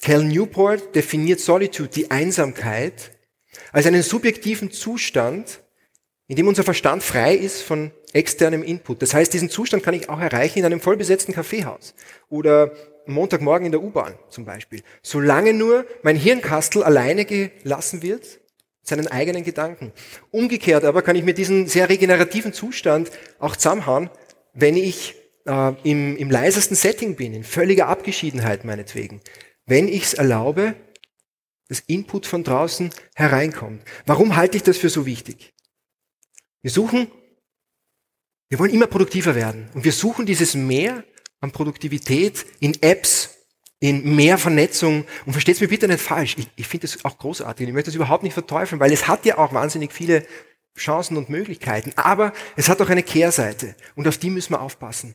Cal 0.00 0.22
Newport 0.22 0.94
definiert 0.94 1.40
Solitude, 1.40 1.88
die 1.88 2.10
Einsamkeit, 2.10 3.10
als 3.72 3.86
einen 3.86 4.02
subjektiven 4.02 4.70
Zustand, 4.70 5.60
in 6.28 6.36
dem 6.36 6.46
unser 6.46 6.62
Verstand 6.62 7.02
frei 7.02 7.34
ist 7.34 7.62
von 7.62 7.90
externem 8.12 8.62
Input. 8.62 9.02
Das 9.02 9.14
heißt, 9.14 9.32
diesen 9.32 9.48
Zustand 9.48 9.82
kann 9.82 9.94
ich 9.94 10.10
auch 10.10 10.20
erreichen 10.20 10.60
in 10.60 10.64
einem 10.66 10.80
vollbesetzten 10.80 11.34
Kaffeehaus 11.34 11.94
oder 12.28 12.72
Montagmorgen 13.06 13.64
in 13.64 13.72
der 13.72 13.82
U-Bahn 13.82 14.14
zum 14.28 14.44
Beispiel. 14.44 14.82
Solange 15.02 15.54
nur 15.54 15.86
mein 16.02 16.16
Hirnkastel 16.16 16.82
alleine 16.82 17.24
gelassen 17.24 18.02
wird, 18.02 18.40
seinen 18.82 19.08
eigenen 19.08 19.42
Gedanken. 19.42 19.92
Umgekehrt 20.30 20.84
aber 20.84 21.02
kann 21.02 21.16
ich 21.16 21.24
mir 21.24 21.34
diesen 21.34 21.66
sehr 21.66 21.88
regenerativen 21.88 22.52
Zustand 22.52 23.10
auch 23.38 23.56
zusammenhauen, 23.56 24.10
wenn 24.52 24.76
ich 24.76 25.14
äh, 25.46 25.72
im, 25.82 26.16
im 26.16 26.30
leisesten 26.30 26.76
Setting 26.76 27.16
bin, 27.16 27.32
in 27.32 27.44
völliger 27.44 27.88
Abgeschiedenheit 27.88 28.64
meinetwegen. 28.64 29.20
Wenn 29.66 29.88
ich 29.88 30.04
es 30.04 30.14
erlaube, 30.14 30.74
dass 31.68 31.80
Input 31.80 32.26
von 32.26 32.44
draußen 32.44 32.90
hereinkommt. 33.14 33.82
Warum 34.06 34.36
halte 34.36 34.56
ich 34.56 34.62
das 34.62 34.78
für 34.78 34.88
so 34.88 35.04
wichtig? 35.04 35.52
Wir 36.62 36.70
suchen, 36.70 37.10
wir 38.48 38.58
wollen 38.58 38.72
immer 38.72 38.86
produktiver 38.86 39.34
werden 39.34 39.68
und 39.74 39.84
wir 39.84 39.92
suchen 39.92 40.26
dieses 40.26 40.54
Mehr 40.54 41.04
an 41.40 41.52
Produktivität 41.52 42.46
in 42.60 42.82
Apps, 42.82 43.30
in 43.80 44.16
mehr 44.16 44.38
Vernetzung. 44.38 45.04
Und 45.24 45.32
versteht's 45.32 45.60
mir 45.60 45.68
bitte 45.68 45.86
nicht 45.86 46.00
falsch. 46.00 46.36
Ich, 46.38 46.48
ich 46.56 46.66
finde 46.66 46.86
das 46.86 47.04
auch 47.04 47.18
großartig. 47.18 47.68
Ich 47.68 47.74
möchte 47.74 47.90
das 47.90 47.94
überhaupt 47.94 48.22
nicht 48.22 48.32
verteufeln, 48.32 48.80
weil 48.80 48.92
es 48.92 49.06
hat 49.06 49.24
ja 49.24 49.38
auch 49.38 49.52
wahnsinnig 49.52 49.92
viele 49.92 50.26
Chancen 50.76 51.16
und 51.16 51.28
Möglichkeiten. 51.28 51.92
Aber 51.96 52.32
es 52.56 52.68
hat 52.68 52.80
auch 52.80 52.88
eine 52.88 53.02
Kehrseite. 53.02 53.76
Und 53.94 54.08
auf 54.08 54.18
die 54.18 54.30
müssen 54.30 54.52
wir 54.52 54.60
aufpassen. 54.60 55.14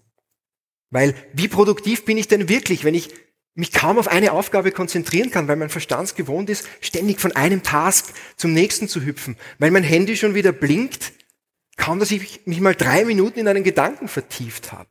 Weil 0.91 1.15
wie 1.33 1.47
produktiv 1.47 2.05
bin 2.05 2.17
ich 2.17 2.27
denn 2.27 2.47
wirklich, 2.49 2.83
wenn 2.83 2.93
ich 2.93 3.09
mich 3.55 3.71
kaum 3.71 3.97
auf 3.97 4.07
eine 4.07 4.31
Aufgabe 4.31 4.71
konzentrieren 4.71 5.29
kann, 5.29 5.47
weil 5.47 5.55
mein 5.55 5.69
Verstand 5.69 6.15
gewohnt 6.15 6.49
ist, 6.49 6.67
ständig 6.81 7.19
von 7.19 7.33
einem 7.33 7.63
Task 7.63 8.13
zum 8.35 8.53
nächsten 8.53 8.87
zu 8.87 9.03
hüpfen, 9.03 9.37
weil 9.59 9.71
mein 9.71 9.83
Handy 9.83 10.17
schon 10.17 10.33
wieder 10.35 10.51
blinkt, 10.51 11.13
kaum 11.83 11.99
dass 11.99 12.11
ich 12.11 12.45
mich 12.45 12.61
mal 12.61 12.75
drei 12.75 13.03
Minuten 13.03 13.39
in 13.39 13.47
einen 13.47 13.63
Gedanken 13.63 14.07
vertieft 14.07 14.71
habe. 14.71 14.89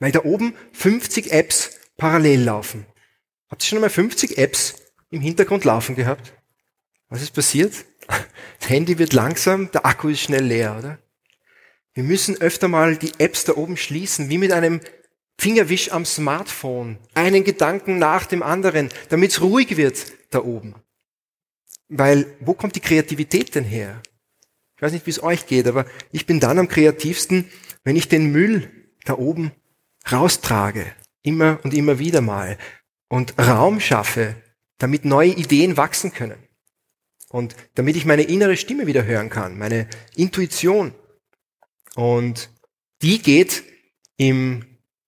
Weil 0.00 0.10
da 0.10 0.24
oben 0.24 0.54
50 0.72 1.30
Apps 1.30 1.78
parallel 1.96 2.42
laufen. 2.42 2.86
Habt 3.48 3.62
ihr 3.62 3.68
schon 3.68 3.78
einmal 3.78 3.90
50 3.90 4.36
Apps 4.36 4.74
im 5.10 5.20
Hintergrund 5.20 5.64
laufen 5.64 5.94
gehabt? 5.94 6.32
Was 7.08 7.22
ist 7.22 7.32
passiert? 7.32 7.84
Das 8.58 8.68
Handy 8.68 8.98
wird 8.98 9.12
langsam, 9.12 9.70
der 9.70 9.86
Akku 9.86 10.08
ist 10.08 10.22
schnell 10.22 10.44
leer, 10.44 10.76
oder? 10.76 10.98
Wir 11.94 12.02
müssen 12.02 12.40
öfter 12.40 12.66
mal 12.66 12.96
die 12.96 13.12
Apps 13.18 13.44
da 13.44 13.54
oben 13.54 13.76
schließen, 13.76 14.28
wie 14.28 14.38
mit 14.38 14.50
einem 14.50 14.80
Fingerwisch 15.38 15.92
am 15.92 16.04
Smartphone. 16.04 16.98
Einen 17.14 17.44
Gedanken 17.44 17.98
nach 17.98 18.26
dem 18.26 18.42
anderen, 18.42 18.88
damit 19.08 19.30
es 19.32 19.40
ruhig 19.40 19.76
wird 19.76 20.12
da 20.30 20.42
oben. 20.42 20.74
Weil, 21.88 22.26
wo 22.40 22.54
kommt 22.54 22.74
die 22.74 22.80
Kreativität 22.80 23.54
denn 23.54 23.64
her? 23.64 24.02
Ich 24.82 24.86
weiß 24.86 24.94
nicht, 24.94 25.06
wie 25.06 25.10
es 25.10 25.22
euch 25.22 25.46
geht, 25.46 25.68
aber 25.68 25.86
ich 26.10 26.26
bin 26.26 26.40
dann 26.40 26.58
am 26.58 26.66
kreativsten, 26.66 27.48
wenn 27.84 27.94
ich 27.94 28.08
den 28.08 28.32
Müll 28.32 28.68
da 29.04 29.16
oben 29.16 29.52
raustrage, 30.10 30.84
immer 31.22 31.60
und 31.62 31.72
immer 31.72 32.00
wieder 32.00 32.20
mal 32.20 32.58
und 33.08 33.38
Raum 33.38 33.78
schaffe, 33.78 34.34
damit 34.78 35.04
neue 35.04 35.30
Ideen 35.30 35.76
wachsen 35.76 36.12
können 36.12 36.48
und 37.28 37.54
damit 37.76 37.94
ich 37.94 38.06
meine 38.06 38.24
innere 38.24 38.56
Stimme 38.56 38.88
wieder 38.88 39.04
hören 39.04 39.30
kann, 39.30 39.56
meine 39.56 39.86
Intuition. 40.16 40.92
Und 41.94 42.50
die 43.02 43.22
geht 43.22 43.62
im 44.16 44.64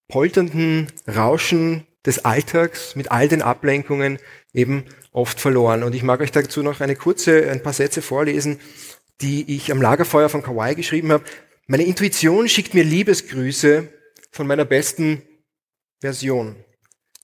polternden 0.07 0.87
Rauschen 1.09 1.85
des 2.07 2.25
Alltags 2.25 2.95
mit 2.95 3.11
all 3.11 3.27
den 3.27 3.43
Ablenkungen 3.43 4.21
eben 4.53 4.85
oft 5.11 5.41
verloren. 5.41 5.83
Und 5.83 5.97
ich 5.97 6.05
mag 6.05 6.21
euch 6.21 6.31
dazu 6.31 6.63
noch 6.63 6.81
eine 6.81 6.95
kurze, 6.95 7.51
ein 7.51 7.63
paar 7.63 7.73
Sätze 7.73 8.03
vorlesen, 8.03 8.61
die 9.21 9.55
ich 9.55 9.71
am 9.71 9.81
Lagerfeuer 9.81 10.29
von 10.29 10.43
Kauai 10.43 10.75
geschrieben 10.75 11.13
habe. 11.13 11.25
Meine 11.67 11.85
Intuition 11.85 12.49
schickt 12.49 12.75
mir 12.75 12.85
Liebesgrüße 12.85 13.89
von 14.31 14.47
meiner 14.47 14.65
besten 14.65 15.23
Version, 16.01 16.57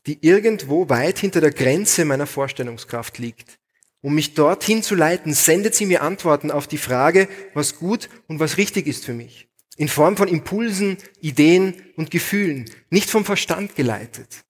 die 0.06 0.18
irgendwo 0.24 0.88
weit 0.88 1.18
hinter 1.18 1.40
der 1.40 1.50
Grenze 1.50 2.04
meiner 2.04 2.26
Vorstellungskraft 2.26 3.18
liegt. 3.18 3.58
Um 4.02 4.14
mich 4.14 4.32
dorthin 4.32 4.82
zu 4.82 4.94
leiten, 4.94 5.34
sendet 5.34 5.74
sie 5.74 5.84
mir 5.84 6.02
Antworten 6.02 6.50
auf 6.50 6.66
die 6.66 6.78
Frage, 6.78 7.28
was 7.52 7.76
gut 7.76 8.08
und 8.28 8.40
was 8.40 8.56
richtig 8.56 8.86
ist 8.86 9.04
für 9.04 9.12
mich. 9.12 9.48
In 9.76 9.88
Form 9.88 10.16
von 10.16 10.28
Impulsen, 10.28 10.96
Ideen 11.20 11.74
und 11.96 12.10
Gefühlen, 12.10 12.70
nicht 12.88 13.10
vom 13.10 13.26
Verstand 13.26 13.76
geleitet, 13.76 14.44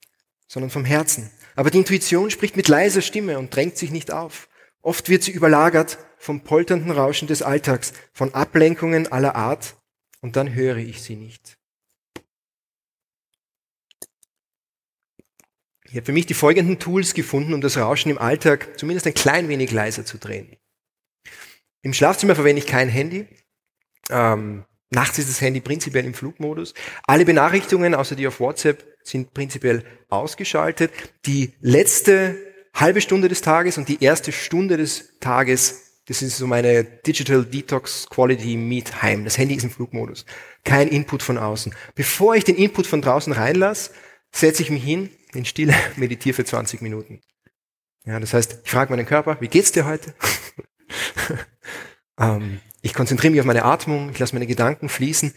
sondern 0.46 0.70
vom 0.70 0.85
Herzen. 0.85 1.31
Aber 1.57 1.70
die 1.70 1.79
Intuition 1.79 2.31
spricht 2.31 2.57
mit 2.57 2.68
leiser 2.68 3.03
Stimme 3.03 3.38
und 3.38 3.55
drängt 3.55 3.76
sich 3.76 3.90
nicht 3.90 4.12
auf. 4.12 4.48
Oft 4.83 5.09
wird 5.09 5.24
sie 5.24 5.33
überlagert 5.33 5.98
vom 6.20 6.42
polternden 6.44 6.92
Rauschen 6.92 7.26
des 7.26 7.42
Alltags, 7.42 7.94
von 8.12 8.35
Ablenkungen 8.35 9.11
aller 9.11 9.35
Art, 9.35 9.74
und 10.20 10.37
dann 10.37 10.54
höre 10.54 10.76
ich 10.76 11.02
sie 11.02 11.16
nicht. 11.16 11.56
Ich 15.85 15.96
habe 15.96 16.04
für 16.04 16.12
mich 16.12 16.26
die 16.26 16.35
folgenden 16.35 16.78
Tools 16.78 17.14
gefunden, 17.14 17.54
um 17.54 17.62
das 17.62 17.78
Rauschen 17.78 18.11
im 18.11 18.18
Alltag 18.18 18.78
zumindest 18.78 19.06
ein 19.06 19.14
klein 19.14 19.48
wenig 19.48 19.72
leiser 19.72 20.04
zu 20.04 20.18
drehen. 20.18 20.56
Im 21.83 21.94
Schlafzimmer 21.94 22.35
verwende 22.35 22.61
ich 22.62 22.68
kein 22.68 22.90
Handy. 22.90 23.26
Ähm, 24.11 24.66
nachts 24.90 25.18
ist 25.18 25.30
das 25.30 25.40
Handy 25.40 25.61
prinzipiell 25.61 26.04
im 26.04 26.14
Flugmodus. 26.14 26.74
Alle 27.04 27.24
Benachrichtigungen, 27.24 27.94
außer 27.94 28.14
die 28.14 28.26
auf 28.26 28.38
WhatsApp, 28.38 28.87
sind 29.02 29.33
prinzipiell 29.33 29.85
ausgeschaltet. 30.11 30.92
Die 31.24 31.54
letzte 31.61 32.37
halbe 32.74 33.00
Stunde 33.00 33.28
des 33.28 33.40
Tages 33.40 33.78
und 33.78 33.88
die 33.88 34.04
erste 34.04 34.33
Stunde 34.33 34.76
des 34.76 35.18
Tages, 35.18 35.89
das 36.10 36.22
ist 36.22 36.38
so 36.38 36.48
meine 36.48 36.82
Digital 36.82 37.44
Detox 37.44 38.08
Quality 38.10 38.56
Meet 38.56 39.00
Heim. 39.00 39.22
Das 39.22 39.38
Handy 39.38 39.54
ist 39.54 39.62
im 39.62 39.70
Flugmodus. 39.70 40.26
Kein 40.64 40.88
Input 40.88 41.22
von 41.22 41.38
außen. 41.38 41.72
Bevor 41.94 42.34
ich 42.34 42.42
den 42.42 42.56
Input 42.56 42.88
von 42.88 43.00
draußen 43.00 43.32
reinlasse, 43.32 43.92
setze 44.32 44.64
ich 44.64 44.70
mich 44.70 44.82
hin, 44.82 45.10
in 45.34 45.44
Stille, 45.44 45.72
meditiere 45.96 46.34
für 46.34 46.44
20 46.44 46.82
Minuten. 46.82 47.20
Ja, 48.04 48.18
das 48.18 48.34
heißt, 48.34 48.58
ich 48.64 48.70
frage 48.72 48.90
meinen 48.90 49.06
Körper, 49.06 49.40
wie 49.40 49.46
geht's 49.46 49.70
dir 49.70 49.86
heute? 49.86 50.12
ähm, 52.18 52.60
ich 52.82 52.92
konzentriere 52.92 53.30
mich 53.30 53.38
auf 53.38 53.46
meine 53.46 53.64
Atmung, 53.64 54.10
ich 54.10 54.18
lasse 54.18 54.34
meine 54.34 54.48
Gedanken 54.48 54.88
fließen. 54.88 55.32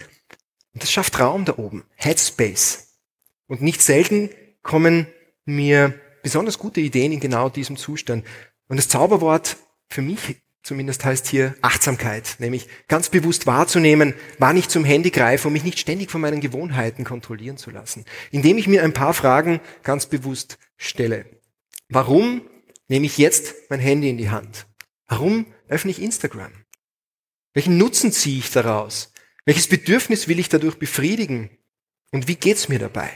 Und 0.74 0.82
das 0.82 0.92
schafft 0.92 1.20
Raum 1.20 1.46
da 1.46 1.60
oben, 1.60 1.84
Headspace. 1.98 2.98
Und 3.46 3.62
nicht 3.62 3.84
selten 3.84 4.32
kommen 4.64 5.06
mir 5.46 5.94
besonders 6.24 6.58
gute 6.58 6.82
Ideen 6.82 7.12
in 7.12 7.20
genau 7.20 7.50
diesem 7.50 7.78
Zustand. 7.78 8.26
Und 8.70 8.78
das 8.78 8.88
Zauberwort 8.88 9.58
für 9.88 10.02
mich 10.02 10.42
zumindest 10.64 11.04
heißt 11.06 11.28
hier 11.28 11.56
Achtsamkeit, 11.62 12.38
nämlich 12.40 12.68
ganz 12.88 13.10
bewusst 13.10 13.46
wahrzunehmen, 13.46 14.14
wann 14.40 14.58
ich 14.58 14.70
zum 14.70 14.86
Handy 14.86 15.12
greife, 15.12 15.48
um 15.48 15.54
mich 15.54 15.64
nicht 15.64 15.78
ständig 15.78 16.10
von 16.10 16.22
meinen 16.22 16.42
Gewohnheiten 16.42 17.04
kontrollieren 17.04 17.58
zu 17.58 17.70
lassen, 17.70 18.06
indem 18.32 18.58
ich 18.58 18.68
mir 18.68 18.84
ein 18.84 18.94
paar 18.94 19.14
Fragen 19.14 19.60
ganz 19.84 20.08
bewusst 20.08 20.58
stelle. 20.78 21.26
Warum 21.90 22.42
nehme 22.88 23.06
ich 23.06 23.18
jetzt 23.18 23.54
mein 23.70 23.80
Handy 23.80 24.10
in 24.10 24.18
die 24.18 24.30
Hand? 24.30 24.66
Warum 25.08 25.46
öffne 25.68 25.92
ich 25.92 26.02
Instagram? 26.02 26.52
Welchen 27.54 27.78
Nutzen 27.78 28.12
ziehe 28.12 28.40
ich 28.40 28.50
daraus? 28.50 29.14
Welches 29.46 29.68
Bedürfnis 29.68 30.28
will 30.28 30.40
ich 30.40 30.50
dadurch 30.50 30.80
befriedigen? 30.80 31.50
Und 32.12 32.28
wie 32.28 32.36
geht's 32.36 32.70
mir 32.70 32.80
dabei? 32.80 33.12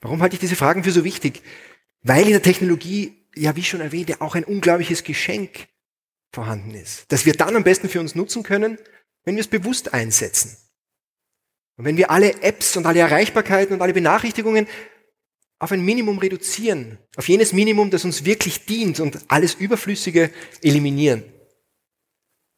Warum 0.00 0.20
halte 0.20 0.34
ich 0.34 0.40
diese 0.40 0.56
Fragen 0.56 0.84
für 0.84 0.92
so 0.92 1.04
wichtig? 1.04 1.42
Weil 2.02 2.26
in 2.26 2.32
der 2.32 2.42
Technologie, 2.42 3.26
ja 3.34 3.56
wie 3.56 3.62
schon 3.62 3.80
erwähnt, 3.80 4.10
ja 4.10 4.20
auch 4.20 4.34
ein 4.34 4.44
unglaubliches 4.44 5.02
Geschenk 5.02 5.68
vorhanden 6.34 6.74
ist, 6.74 7.04
das 7.08 7.24
wir 7.24 7.32
dann 7.34 7.56
am 7.56 7.64
besten 7.64 7.88
für 7.88 8.00
uns 8.00 8.14
nutzen 8.14 8.42
können, 8.42 8.78
wenn 9.24 9.36
wir 9.36 9.40
es 9.40 9.48
bewusst 9.48 9.94
einsetzen. 9.94 10.56
Und 11.76 11.84
wenn 11.84 11.96
wir 11.96 12.10
alle 12.10 12.42
Apps 12.42 12.76
und 12.76 12.86
alle 12.86 13.00
Erreichbarkeiten 13.00 13.74
und 13.74 13.82
alle 13.82 13.92
Benachrichtigungen 13.92 14.68
auf 15.58 15.72
ein 15.72 15.84
Minimum 15.84 16.18
reduzieren, 16.18 16.98
auf 17.16 17.28
jenes 17.28 17.52
Minimum, 17.52 17.90
das 17.90 18.04
uns 18.04 18.24
wirklich 18.24 18.66
dient 18.66 19.00
und 19.00 19.18
alles 19.28 19.54
Überflüssige 19.54 20.30
eliminieren. 20.62 21.24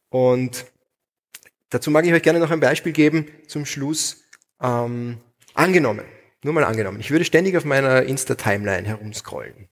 Und 0.09 0.65
dazu 1.69 1.89
mag 1.89 2.05
ich 2.05 2.13
euch 2.13 2.21
gerne 2.21 2.39
noch 2.39 2.51
ein 2.51 2.59
Beispiel 2.59 2.91
geben 2.91 3.27
zum 3.47 3.65
Schluss. 3.65 4.23
Ähm, 4.61 5.17
angenommen, 5.53 6.05
nur 6.43 6.53
mal 6.53 6.63
angenommen, 6.63 6.99
ich 6.99 7.11
würde 7.11 7.25
ständig 7.25 7.55
auf 7.57 7.65
meiner 7.65 8.03
Insta-Timeline 8.03 8.87
herumscrollen. 8.87 9.69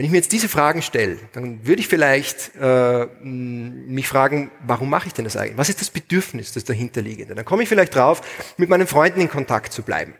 Wenn 0.00 0.06
ich 0.06 0.12
mir 0.12 0.16
jetzt 0.16 0.32
diese 0.32 0.48
Fragen 0.48 0.80
stelle, 0.80 1.18
dann 1.34 1.66
würde 1.66 1.80
ich 1.80 1.86
vielleicht 1.86 2.52
äh, 2.58 3.04
mich 3.22 4.08
fragen, 4.08 4.50
warum 4.64 4.88
mache 4.88 5.08
ich 5.08 5.12
denn 5.12 5.26
das 5.26 5.36
eigentlich? 5.36 5.58
Was 5.58 5.68
ist 5.68 5.82
das 5.82 5.90
Bedürfnis, 5.90 6.54
das 6.54 6.64
dahinterliegende? 6.64 7.34
Dann 7.34 7.44
komme 7.44 7.64
ich 7.64 7.68
vielleicht 7.68 7.94
drauf, 7.94 8.22
mit 8.56 8.70
meinen 8.70 8.86
Freunden 8.86 9.20
in 9.20 9.28
Kontakt 9.28 9.74
zu 9.74 9.82
bleiben 9.82 10.14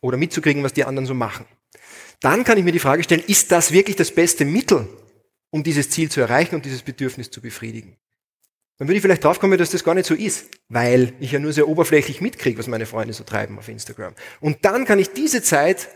oder 0.00 0.16
mitzukriegen, 0.16 0.62
was 0.62 0.72
die 0.72 0.84
anderen 0.84 1.04
so 1.04 1.12
machen. 1.12 1.44
Dann 2.20 2.44
kann 2.44 2.56
ich 2.56 2.64
mir 2.64 2.72
die 2.72 2.78
Frage 2.78 3.02
stellen, 3.02 3.22
ist 3.26 3.52
das 3.52 3.72
wirklich 3.72 3.96
das 3.96 4.10
beste 4.10 4.46
Mittel, 4.46 4.88
um 5.50 5.62
dieses 5.62 5.90
Ziel 5.90 6.10
zu 6.10 6.22
erreichen 6.22 6.54
und 6.54 6.64
dieses 6.64 6.80
Bedürfnis 6.80 7.30
zu 7.30 7.42
befriedigen? 7.42 7.98
Dann 8.78 8.88
würde 8.88 8.96
ich 8.96 9.02
vielleicht 9.02 9.22
draufkommen, 9.22 9.58
dass 9.58 9.68
das 9.68 9.84
gar 9.84 9.94
nicht 9.94 10.06
so 10.06 10.14
ist, 10.14 10.46
weil 10.70 11.12
ich 11.20 11.32
ja 11.32 11.40
nur 11.40 11.52
sehr 11.52 11.68
oberflächlich 11.68 12.22
mitkriege, 12.22 12.58
was 12.58 12.68
meine 12.68 12.86
Freunde 12.86 13.12
so 13.12 13.22
treiben 13.22 13.58
auf 13.58 13.68
Instagram. 13.68 14.14
Und 14.40 14.64
dann 14.64 14.86
kann 14.86 14.98
ich 14.98 15.10
diese 15.10 15.42
Zeit 15.42 15.88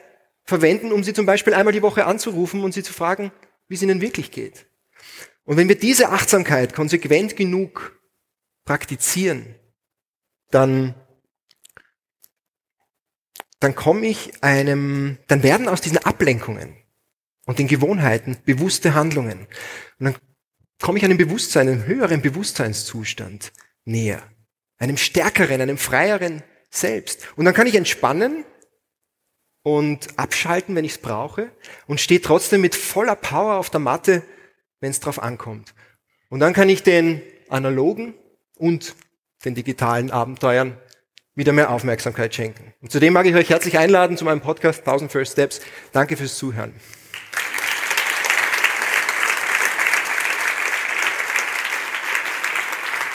verwenden, 0.50 0.92
um 0.92 1.02
sie 1.02 1.14
zum 1.14 1.24
Beispiel 1.24 1.54
einmal 1.54 1.72
die 1.72 1.80
Woche 1.80 2.04
anzurufen 2.04 2.62
und 2.62 2.72
sie 2.72 2.82
zu 2.82 2.92
fragen, 2.92 3.32
wie 3.68 3.76
es 3.76 3.82
ihnen 3.82 4.02
wirklich 4.02 4.30
geht. 4.30 4.66
Und 5.44 5.56
wenn 5.56 5.68
wir 5.68 5.78
diese 5.78 6.10
Achtsamkeit 6.10 6.74
konsequent 6.74 7.36
genug 7.36 7.98
praktizieren, 8.66 9.54
dann, 10.50 10.94
dann 13.60 13.74
komme 13.74 14.06
ich 14.06 14.42
einem, 14.42 15.18
dann 15.28 15.42
werden 15.42 15.68
aus 15.68 15.80
diesen 15.80 15.98
Ablenkungen 15.98 16.76
und 17.46 17.58
den 17.58 17.68
Gewohnheiten 17.68 18.36
bewusste 18.44 18.94
Handlungen. 18.94 19.46
Und 19.98 20.04
dann 20.04 20.16
komme 20.80 20.98
ich 20.98 21.04
einem 21.04 21.18
Bewusstsein, 21.18 21.68
einem 21.68 21.86
höheren 21.86 22.22
Bewusstseinszustand 22.22 23.52
näher. 23.84 24.22
Einem 24.78 24.96
stärkeren, 24.96 25.60
einem 25.60 25.78
freieren 25.78 26.42
Selbst. 26.70 27.28
Und 27.36 27.44
dann 27.44 27.54
kann 27.54 27.66
ich 27.66 27.74
entspannen 27.74 28.44
und 29.62 30.18
abschalten, 30.18 30.74
wenn 30.74 30.84
ich 30.84 30.92
es 30.92 30.98
brauche 30.98 31.50
und 31.86 32.00
stehe 32.00 32.20
trotzdem 32.20 32.60
mit 32.60 32.74
voller 32.74 33.16
Power 33.16 33.56
auf 33.56 33.70
der 33.70 33.80
Matte, 33.80 34.22
wenn 34.80 34.90
es 34.90 35.00
drauf 35.00 35.22
ankommt. 35.22 35.74
Und 36.28 36.40
dann 36.40 36.52
kann 36.52 36.68
ich 36.68 36.82
den 36.82 37.22
analogen 37.48 38.14
und 38.56 38.94
den 39.44 39.54
digitalen 39.54 40.10
Abenteuern 40.10 40.76
wieder 41.34 41.52
mehr 41.52 41.70
Aufmerksamkeit 41.70 42.34
schenken. 42.34 42.74
Und 42.82 42.92
zudem 42.92 43.12
mag 43.12 43.26
ich 43.26 43.34
euch 43.34 43.50
herzlich 43.50 43.78
einladen 43.78 44.16
zu 44.16 44.24
meinem 44.24 44.40
Podcast 44.40 44.80
1000 44.80 45.10
First 45.10 45.32
Steps. 45.32 45.60
Danke 45.92 46.16
fürs 46.16 46.36
Zuhören. 46.36 46.74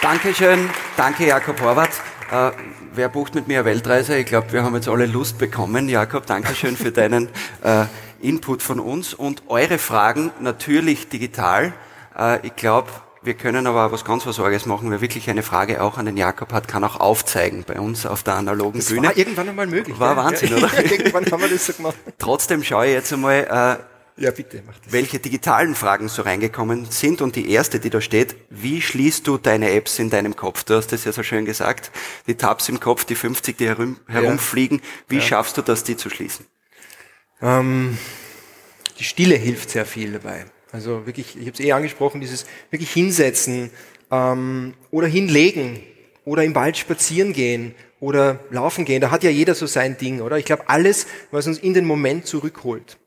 Dankeschön, 0.01 0.69
danke 0.97 1.25
Jakob 1.25 1.59
Horvath. 1.61 2.14
Äh, 2.31 2.51
wer 2.93 3.09
bucht 3.09 3.35
mit 3.35 3.47
mir 3.47 3.59
eine 3.59 3.65
Weltreise? 3.65 4.17
Ich 4.17 4.25
glaube, 4.25 4.51
wir 4.51 4.63
haben 4.63 4.73
jetzt 4.75 4.87
alle 4.87 5.05
Lust 5.05 5.37
bekommen. 5.37 5.87
Jakob, 5.89 6.25
Dankeschön 6.25 6.75
für 6.75 6.91
deinen 6.91 7.29
äh, 7.63 7.85
Input 8.19 8.63
von 8.63 8.79
uns 8.79 9.13
und 9.13 9.43
eure 9.47 9.77
Fragen 9.77 10.31
natürlich 10.39 11.07
digital. 11.07 11.73
Äh, 12.17 12.45
ich 12.47 12.55
glaube, 12.55 12.89
wir 13.21 13.35
können 13.35 13.67
aber 13.67 13.85
auch 13.85 13.91
was 13.91 14.05
ganz 14.05 14.25
was 14.25 14.37
Sorges 14.37 14.65
machen. 14.65 14.89
Wer 14.89 15.01
wirklich 15.01 15.29
eine 15.29 15.43
Frage 15.43 15.81
auch 15.83 15.97
an 15.97 16.05
den 16.07 16.17
Jakob 16.17 16.51
hat, 16.51 16.67
kann 16.67 16.83
auch 16.83 16.99
aufzeigen 16.99 17.63
bei 17.65 17.79
uns 17.79 18.05
auf 18.07 18.23
der 18.23 18.35
analogen 18.35 18.79
das 18.79 18.89
Bühne. 18.89 19.07
War 19.07 19.17
irgendwann 19.17 19.49
einmal 19.49 19.67
möglich. 19.67 19.99
War 19.99 20.17
Wahnsinn, 20.17 20.53
oder? 20.53 20.69
irgendwann 20.83 21.25
haben 21.31 21.41
wir 21.41 21.49
das 21.49 21.67
so 21.67 21.73
gemacht. 21.73 21.95
Trotzdem 22.17 22.63
schaue 22.63 22.87
ich 22.87 22.93
jetzt 22.93 23.13
einmal, 23.13 23.79
äh, 23.79 23.94
ja, 24.17 24.31
bitte, 24.31 24.63
mach 24.65 24.77
das. 24.79 24.93
welche 24.93 25.19
digitalen 25.19 25.75
Fragen 25.75 26.07
so 26.07 26.21
reingekommen 26.21 26.85
sind. 26.89 27.21
Und 27.21 27.35
die 27.35 27.51
erste, 27.51 27.79
die 27.79 27.89
da 27.89 27.99
steht, 28.01 28.35
wie 28.49 28.81
schließt 28.81 29.27
du 29.27 29.37
deine 29.37 29.71
Apps 29.71 29.99
in 29.99 30.09
deinem 30.09 30.35
Kopf? 30.35 30.63
Du 30.63 30.75
hast 30.75 30.91
das 30.91 31.03
ja 31.03 31.11
so 31.11 31.21
schön 31.23 31.45
gesagt. 31.45 31.91
Die 32.27 32.35
Tabs 32.35 32.69
im 32.69 32.79
Kopf, 32.79 33.03
die 33.05 33.15
50, 33.15 33.57
die 33.57 33.67
herum, 33.67 33.97
herumfliegen. 34.07 34.81
Wie 35.09 35.15
Ja. 35.17 35.21
schaffst 35.21 35.57
du 35.57 35.61
das, 35.61 35.83
die 35.83 35.97
zu 35.97 36.09
schließen? 36.09 36.45
Ähm, 37.41 37.97
die 38.99 39.03
Stille 39.03 39.35
hilft 39.35 39.69
sehr 39.69 39.85
viel 39.85 40.13
dabei. 40.13 40.45
Also 40.71 41.05
wirklich, 41.05 41.35
ich 41.35 41.41
habe 41.47 41.51
es 41.51 41.59
eh 41.59 41.71
angesprochen, 41.71 42.21
dieses 42.21 42.45
wirklich 42.69 42.91
hinsetzen 42.91 43.69
ähm, 44.11 44.73
oder 44.91 45.07
hinlegen 45.07 45.81
oder 46.25 46.43
im 46.43 46.55
Wald 46.55 46.77
spazieren 46.77 47.33
gehen 47.33 47.75
oder 47.99 48.39
laufen 48.49 48.85
gehen. 48.85 49.01
Da 49.01 49.11
hat 49.11 49.23
ja 49.23 49.29
jeder 49.29 49.55
so 49.55 49.65
sein 49.67 49.97
Ding, 49.97 50.21
oder? 50.21 50.37
Ich 50.37 50.45
glaube, 50.45 50.69
alles, 50.69 51.07
was 51.31 51.47
uns 51.47 51.59
in 51.59 51.73
den 51.73 51.85
Moment 51.85 52.25
zurückholt. 52.25 52.97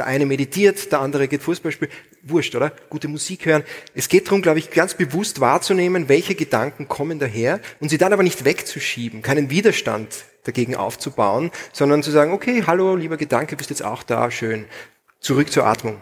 Der 0.00 0.06
eine 0.06 0.24
meditiert, 0.24 0.92
der 0.92 1.00
andere 1.00 1.28
geht 1.28 1.42
Fußball 1.42 1.72
spielen. 1.72 1.90
Wurscht, 2.22 2.54
oder? 2.54 2.72
Gute 2.88 3.06
Musik 3.06 3.44
hören. 3.44 3.64
Es 3.94 4.08
geht 4.08 4.28
darum, 4.28 4.40
glaube 4.40 4.58
ich, 4.58 4.70
ganz 4.70 4.94
bewusst 4.94 5.40
wahrzunehmen, 5.40 6.08
welche 6.08 6.34
Gedanken 6.34 6.88
kommen 6.88 7.18
daher 7.18 7.60
und 7.80 7.90
sie 7.90 7.98
dann 7.98 8.14
aber 8.14 8.22
nicht 8.22 8.46
wegzuschieben, 8.46 9.20
keinen 9.20 9.50
Widerstand 9.50 10.24
dagegen 10.44 10.74
aufzubauen, 10.74 11.50
sondern 11.74 12.02
zu 12.02 12.10
sagen, 12.10 12.32
okay, 12.32 12.64
hallo, 12.66 12.96
lieber 12.96 13.18
Gedanke, 13.18 13.56
bist 13.56 13.68
jetzt 13.68 13.84
auch 13.84 14.02
da, 14.02 14.30
schön. 14.30 14.64
Zurück 15.18 15.52
zur 15.52 15.66
Atmung. 15.66 16.00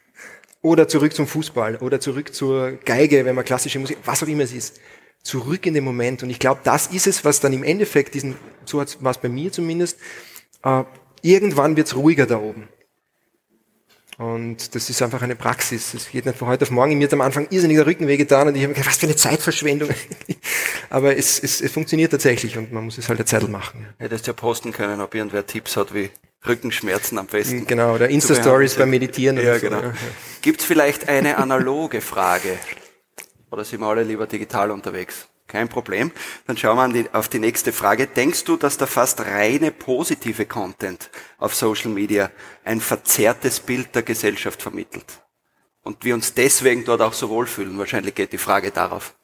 Oder 0.62 0.88
zurück 0.88 1.12
zum 1.12 1.26
Fußball 1.26 1.76
oder 1.76 2.00
zurück 2.00 2.34
zur 2.34 2.78
Geige, 2.86 3.26
wenn 3.26 3.34
man 3.34 3.44
klassische 3.44 3.78
Musik, 3.78 3.98
was 4.06 4.22
auch 4.22 4.26
immer 4.26 4.44
es 4.44 4.54
ist. 4.54 4.80
Zurück 5.22 5.66
in 5.66 5.74
den 5.74 5.84
Moment. 5.84 6.22
Und 6.22 6.30
ich 6.30 6.38
glaube, 6.38 6.62
das 6.64 6.86
ist 6.86 7.06
es, 7.06 7.26
was 7.26 7.40
dann 7.40 7.52
im 7.52 7.62
Endeffekt 7.62 8.14
diesen, 8.14 8.36
so 8.64 8.78
war 8.78 9.10
es 9.10 9.18
bei 9.18 9.28
mir 9.28 9.52
zumindest, 9.52 9.98
äh, 10.62 10.84
irgendwann 11.20 11.76
wird's 11.76 11.94
ruhiger 11.94 12.24
da 12.24 12.38
oben. 12.38 12.68
Und 14.16 14.74
das 14.74 14.90
ist 14.90 15.02
einfach 15.02 15.22
eine 15.22 15.34
Praxis. 15.34 15.92
Es 15.94 16.10
geht 16.10 16.24
nicht 16.24 16.38
von 16.38 16.48
heute 16.48 16.62
auf 16.62 16.70
morgen. 16.70 16.96
Mir 16.96 17.06
hat 17.06 17.12
am 17.12 17.20
Anfang 17.20 17.48
irrsinnig 17.50 17.76
der 17.76 17.86
Rücken 17.86 18.06
wehgetan 18.06 18.48
und 18.48 18.54
ich 18.54 18.62
habe 18.62 18.68
mir 18.68 18.74
gedacht, 18.74 18.90
was 18.90 18.98
für 18.98 19.06
eine 19.06 19.16
Zeitverschwendung. 19.16 19.90
Aber 20.90 21.16
es, 21.16 21.42
es, 21.42 21.60
es 21.60 21.72
funktioniert 21.72 22.12
tatsächlich 22.12 22.56
und 22.56 22.72
man 22.72 22.84
muss 22.84 22.96
es 22.96 23.08
halt 23.08 23.18
der 23.18 23.26
Zettel 23.26 23.48
machen. 23.48 23.88
Hättest 23.98 24.26
ja 24.28 24.32
posten 24.32 24.72
können, 24.72 25.00
ob 25.00 25.14
irgendwer 25.14 25.46
Tipps 25.46 25.76
hat, 25.76 25.92
wie 25.94 26.10
Rückenschmerzen 26.46 27.18
am 27.18 27.26
besten. 27.26 27.66
Genau, 27.66 27.94
oder 27.94 28.08
Insta-Stories 28.08 28.76
beim 28.76 28.90
Meditieren. 28.90 29.36
Ja, 29.36 29.54
so. 29.54 29.60
genau. 29.60 29.82
Gibt 30.42 30.60
es 30.60 30.66
vielleicht 30.66 31.08
eine 31.08 31.38
analoge 31.38 32.00
Frage? 32.00 32.58
Oder 33.50 33.64
sind 33.64 33.80
wir 33.80 33.86
alle 33.86 34.04
lieber 34.04 34.26
digital 34.26 34.70
unterwegs? 34.70 35.28
Kein 35.46 35.68
Problem. 35.68 36.10
Dann 36.46 36.56
schauen 36.56 36.94
wir 36.94 37.14
auf 37.14 37.28
die 37.28 37.38
nächste 37.38 37.72
Frage. 37.72 38.06
Denkst 38.06 38.44
du, 38.44 38.56
dass 38.56 38.78
der 38.78 38.86
fast 38.86 39.20
reine 39.20 39.70
positive 39.70 40.46
Content 40.46 41.10
auf 41.38 41.54
Social 41.54 41.90
Media 41.90 42.30
ein 42.64 42.80
verzerrtes 42.80 43.60
Bild 43.60 43.94
der 43.94 44.02
Gesellschaft 44.02 44.62
vermittelt? 44.62 45.04
Und 45.82 46.04
wir 46.04 46.14
uns 46.14 46.32
deswegen 46.32 46.84
dort 46.84 47.02
auch 47.02 47.12
so 47.12 47.28
wohlfühlen? 47.28 47.78
Wahrscheinlich 47.78 48.14
geht 48.14 48.32
die 48.32 48.38
Frage 48.38 48.70
darauf. 48.70 49.14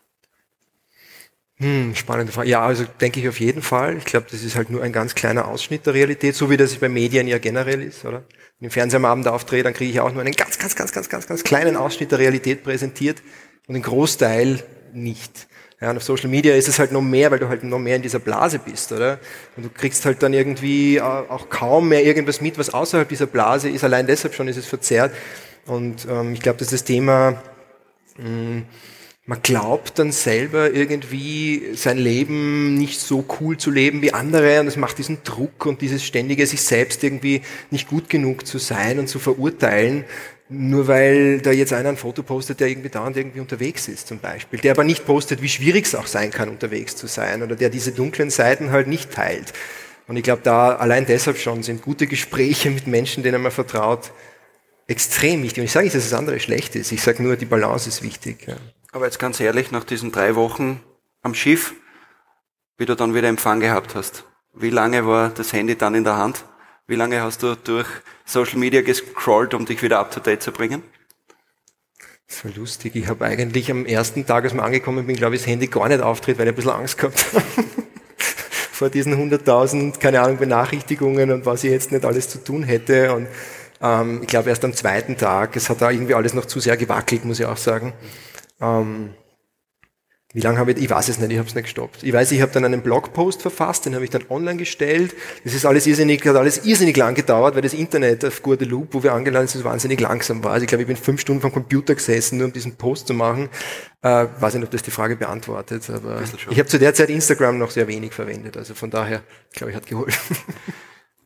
Hm, 1.56 1.94
spannende 1.94 2.32
Frage. 2.32 2.48
Ja, 2.48 2.62
also 2.62 2.84
denke 2.84 3.20
ich 3.20 3.28
auf 3.28 3.38
jeden 3.38 3.60
Fall. 3.60 3.98
Ich 3.98 4.06
glaube, 4.06 4.26
das 4.30 4.42
ist 4.42 4.56
halt 4.56 4.70
nur 4.70 4.82
ein 4.82 4.92
ganz 4.92 5.14
kleiner 5.14 5.46
Ausschnitt 5.46 5.84
der 5.84 5.92
Realität, 5.92 6.34
so 6.34 6.48
wie 6.48 6.56
das 6.56 6.74
bei 6.76 6.88
Medien 6.88 7.28
ja 7.28 7.38
generell 7.38 7.82
ist, 7.82 8.04
oder? 8.04 8.24
Wenn 8.58 8.60
ich 8.60 8.64
im 8.64 8.70
Fernsehen 8.70 9.04
am 9.04 9.10
Abend 9.10 9.28
aufdrehe, 9.28 9.62
dann 9.62 9.74
kriege 9.74 9.90
ich 9.90 10.00
auch 10.00 10.12
nur 10.12 10.22
einen 10.22 10.32
ganz, 10.32 10.58
ganz, 10.58 10.74
ganz, 10.74 10.92
ganz, 10.92 11.10
ganz, 11.10 11.26
ganz 11.26 11.44
kleinen 11.44 11.76
Ausschnitt 11.76 12.12
der 12.12 12.18
Realität 12.18 12.62
präsentiert 12.62 13.22
und 13.66 13.74
den 13.74 13.82
Großteil 13.82 14.62
nicht. 14.94 15.48
Ja, 15.80 15.90
und 15.90 15.96
auf 15.96 16.02
Social 16.02 16.28
Media 16.28 16.54
ist 16.54 16.68
es 16.68 16.78
halt 16.78 16.92
noch 16.92 17.00
mehr, 17.00 17.30
weil 17.30 17.38
du 17.38 17.48
halt 17.48 17.64
noch 17.64 17.78
mehr 17.78 17.96
in 17.96 18.02
dieser 18.02 18.18
Blase 18.18 18.58
bist, 18.58 18.92
oder? 18.92 19.18
Und 19.56 19.64
du 19.64 19.70
kriegst 19.70 20.04
halt 20.04 20.22
dann 20.22 20.34
irgendwie 20.34 20.96
äh, 20.96 21.00
auch 21.00 21.48
kaum 21.48 21.88
mehr 21.88 22.04
irgendwas 22.04 22.40
mit, 22.40 22.58
was 22.58 22.74
außerhalb 22.74 23.08
dieser 23.08 23.26
Blase 23.26 23.70
ist. 23.70 23.82
Allein 23.82 24.06
deshalb 24.06 24.34
schon 24.34 24.48
ist 24.48 24.58
es 24.58 24.66
verzerrt. 24.66 25.12
Und 25.66 26.06
ähm, 26.10 26.34
ich 26.34 26.40
glaube, 26.40 26.58
dass 26.58 26.68
das 26.68 26.84
Thema 26.84 27.42
mh, 28.18 28.62
man 29.30 29.42
glaubt 29.42 29.98
dann 30.00 30.10
selber 30.10 30.72
irgendwie 30.72 31.74
sein 31.74 31.98
Leben 31.98 32.74
nicht 32.74 32.98
so 32.98 33.24
cool 33.40 33.56
zu 33.56 33.70
leben 33.70 34.02
wie 34.02 34.12
andere 34.12 34.58
und 34.58 34.66
es 34.66 34.76
macht 34.76 34.98
diesen 34.98 35.22
Druck 35.22 35.66
und 35.66 35.82
dieses 35.82 36.04
ständige 36.04 36.44
sich 36.46 36.62
selbst 36.62 37.04
irgendwie 37.04 37.42
nicht 37.70 37.88
gut 37.88 38.08
genug 38.08 38.44
zu 38.44 38.58
sein 38.58 38.98
und 38.98 39.06
zu 39.08 39.20
verurteilen, 39.20 40.04
nur 40.50 40.88
weil 40.88 41.40
da 41.40 41.52
jetzt 41.52 41.72
einer 41.72 41.90
ein 41.90 41.96
Foto 41.96 42.24
postet, 42.24 42.58
der 42.60 42.68
irgendwie 42.68 42.88
da 42.88 43.06
und 43.06 43.16
irgendwie 43.16 43.40
unterwegs 43.40 43.86
ist 43.86 44.08
zum 44.08 44.18
Beispiel, 44.18 44.58
der 44.58 44.72
aber 44.72 44.82
nicht 44.82 45.06
postet, 45.06 45.42
wie 45.42 45.48
schwierig 45.48 45.86
es 45.86 45.94
auch 45.94 46.08
sein 46.08 46.32
kann, 46.32 46.48
unterwegs 46.48 46.96
zu 46.96 47.06
sein 47.06 47.42
oder 47.42 47.54
der 47.54 47.70
diese 47.70 47.92
dunklen 47.92 48.30
Seiten 48.30 48.72
halt 48.72 48.88
nicht 48.88 49.12
teilt. 49.12 49.52
Und 50.08 50.16
ich 50.16 50.24
glaube, 50.24 50.42
da 50.42 50.74
allein 50.74 51.06
deshalb 51.06 51.38
schon 51.38 51.62
sind 51.62 51.82
gute 51.82 52.08
Gespräche 52.08 52.68
mit 52.70 52.88
Menschen, 52.88 53.22
denen 53.22 53.40
man 53.40 53.52
vertraut, 53.52 54.10
extrem 54.88 55.44
wichtig. 55.44 55.60
Und 55.60 55.66
ich 55.66 55.72
sage 55.72 55.84
nicht, 55.84 55.94
dass 55.94 56.10
das 56.10 56.18
andere 56.18 56.40
schlecht 56.40 56.74
ist. 56.74 56.90
Ich 56.90 57.00
sage 57.00 57.22
nur, 57.22 57.36
die 57.36 57.44
Balance 57.44 57.88
ist 57.88 58.02
wichtig. 58.02 58.48
Ja. 58.48 58.56
Aber 58.90 59.04
jetzt 59.04 59.20
ganz 59.20 59.38
ehrlich, 59.38 59.70
nach 59.70 59.84
diesen 59.84 60.10
drei 60.10 60.34
Wochen 60.34 60.80
am 61.22 61.34
Schiff, 61.34 61.74
wie 62.76 62.86
du 62.86 62.96
dann 62.96 63.14
wieder 63.14 63.28
Empfang 63.28 63.60
gehabt 63.60 63.94
hast, 63.94 64.24
wie 64.52 64.70
lange 64.70 65.06
war 65.06 65.28
das 65.28 65.52
Handy 65.52 65.76
dann 65.76 65.94
in 65.94 66.02
der 66.02 66.16
Hand? 66.16 66.44
Wie 66.88 66.96
lange 66.96 67.22
hast 67.22 67.44
du 67.44 67.54
durch 67.54 67.86
Social 68.30 68.58
Media 68.58 68.82
gescrollt, 68.82 69.54
um 69.54 69.66
dich 69.66 69.82
wieder 69.82 69.98
up 69.98 70.12
to 70.12 70.20
date 70.20 70.42
zu 70.42 70.52
bringen? 70.52 70.82
Das 72.28 72.44
war 72.44 72.52
lustig. 72.52 72.94
Ich 72.94 73.08
habe 73.08 73.24
eigentlich 73.24 73.70
am 73.72 73.86
ersten 73.86 74.24
Tag, 74.24 74.44
als 74.44 74.54
wir 74.54 74.62
angekommen 74.62 75.04
bin, 75.06 75.16
glaube 75.16 75.34
ich, 75.34 75.42
das 75.42 75.50
Handy 75.50 75.66
gar 75.66 75.88
nicht 75.88 76.00
auftritt, 76.00 76.38
weil 76.38 76.46
ich 76.46 76.52
ein 76.52 76.54
bisschen 76.54 76.70
Angst 76.70 76.96
gehabt 76.96 77.24
habe. 77.32 77.44
Vor 78.72 78.88
diesen 78.88 79.14
100.000, 79.14 79.98
keine 79.98 80.20
Ahnung, 80.20 80.38
Benachrichtigungen 80.38 81.32
und 81.32 81.44
was 81.44 81.64
ich 81.64 81.72
jetzt 81.72 81.90
nicht 81.90 82.04
alles 82.04 82.28
zu 82.28 82.42
tun 82.42 82.62
hätte. 82.62 83.14
Und 83.14 83.26
ähm, 83.82 84.20
ich 84.22 84.28
glaube, 84.28 84.48
erst 84.48 84.64
am 84.64 84.74
zweiten 84.74 85.16
Tag, 85.16 85.56
es 85.56 85.68
hat 85.68 85.82
da 85.82 85.90
irgendwie 85.90 86.14
alles 86.14 86.32
noch 86.32 86.46
zu 86.46 86.60
sehr 86.60 86.76
gewackelt, 86.76 87.24
muss 87.24 87.40
ich 87.40 87.46
auch 87.46 87.56
sagen. 87.56 87.92
Ähm, 88.60 89.10
wie 90.32 90.40
lange 90.40 90.58
habe 90.58 90.70
ich, 90.70 90.78
ich 90.78 90.88
weiß 90.88 91.08
es 91.08 91.18
nicht, 91.18 91.32
ich 91.32 91.38
habe 91.38 91.48
es 91.48 91.56
nicht 91.56 91.64
gestoppt. 91.64 92.04
Ich 92.04 92.12
weiß, 92.12 92.30
ich 92.30 92.40
habe 92.40 92.52
dann 92.52 92.64
einen 92.64 92.82
Blogpost 92.82 93.42
verfasst, 93.42 93.86
den 93.86 93.96
habe 93.96 94.04
ich 94.04 94.10
dann 94.10 94.22
online 94.28 94.58
gestellt. 94.58 95.12
Das 95.42 95.54
ist 95.54 95.66
alles 95.66 95.88
irrsinnig, 95.88 96.24
hat 96.24 96.36
alles 96.36 96.64
irrsinnig 96.64 96.96
lang 96.96 97.16
gedauert, 97.16 97.56
weil 97.56 97.62
das 97.62 97.74
Internet 97.74 98.24
auf 98.24 98.40
Guadeloupe, 98.40 98.94
wo 98.94 99.02
wir 99.02 99.12
angelandet 99.12 99.50
sind, 99.50 99.64
wahnsinnig 99.64 99.98
langsam 100.00 100.44
war. 100.44 100.52
Also 100.52 100.64
ich 100.64 100.68
glaube, 100.68 100.82
ich 100.82 100.86
bin 100.86 100.96
fünf 100.96 101.20
Stunden 101.20 101.40
vom 101.40 101.52
Computer 101.52 101.96
gesessen, 101.96 102.38
nur 102.38 102.46
um 102.46 102.52
diesen 102.52 102.76
Post 102.76 103.08
zu 103.08 103.14
machen. 103.14 103.48
Äh, 104.02 104.26
weiß 104.38 104.54
nicht, 104.54 104.64
ob 104.64 104.70
das 104.70 104.82
die 104.82 104.92
Frage 104.92 105.16
beantwortet, 105.16 105.90
aber 105.90 106.22
ich 106.22 106.58
habe 106.58 106.68
zu 106.68 106.78
der 106.78 106.94
Zeit 106.94 107.10
Instagram 107.10 107.58
noch 107.58 107.72
sehr 107.72 107.88
wenig 107.88 108.12
verwendet. 108.12 108.56
Also 108.56 108.74
von 108.74 108.88
daher, 108.88 109.22
glaube 109.52 109.72
ich, 109.72 109.76
hat 109.76 109.86
geholfen. 109.86 110.36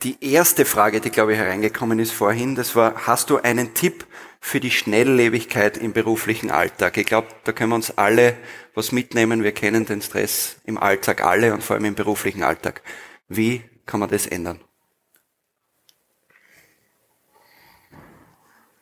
Die 0.03 0.33
erste 0.33 0.65
Frage, 0.65 1.01
die, 1.01 1.11
glaube 1.11 1.33
ich, 1.33 1.39
hereingekommen 1.39 1.99
ist 1.99 2.13
vorhin, 2.13 2.55
das 2.55 2.75
war, 2.75 3.07
hast 3.07 3.31
du 3.31 3.39
einen 3.39 3.75
Tipp 3.75 4.05
für 4.45 4.61
die 4.61 4.71
Schnelllebigkeit 4.71 5.79
im 5.79 5.95
beruflichen 5.95 6.51
Alltag? 6.51 6.99
Ich 6.99 7.07
glaube, 7.07 7.29
da 7.45 7.53
können 7.53 7.71
wir 7.71 7.77
uns 7.77 7.97
alle 7.97 8.37
was 8.75 8.93
mitnehmen. 8.93 9.43
Wir 9.43 9.53
kennen 9.53 9.87
den 9.87 10.03
Stress 10.03 10.57
im 10.67 10.77
Alltag 10.77 11.25
alle 11.25 11.55
und 11.55 11.65
vor 11.65 11.77
allem 11.77 11.87
im 11.87 11.95
beruflichen 11.95 12.43
Alltag. 12.43 12.83
Wie 13.27 13.63
kann 13.87 14.01
man 14.01 14.11
das 14.11 14.27
ändern? 14.27 14.61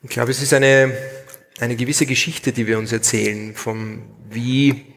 Ich 0.02 0.10
glaube, 0.10 0.32
es 0.32 0.42
ist 0.42 0.52
eine, 0.52 0.92
eine 1.60 1.76
gewisse 1.76 2.06
Geschichte, 2.06 2.50
die 2.50 2.66
wir 2.66 2.76
uns 2.76 2.90
erzählen, 2.90 3.54
vom 3.54 4.02
wie, 4.30 4.96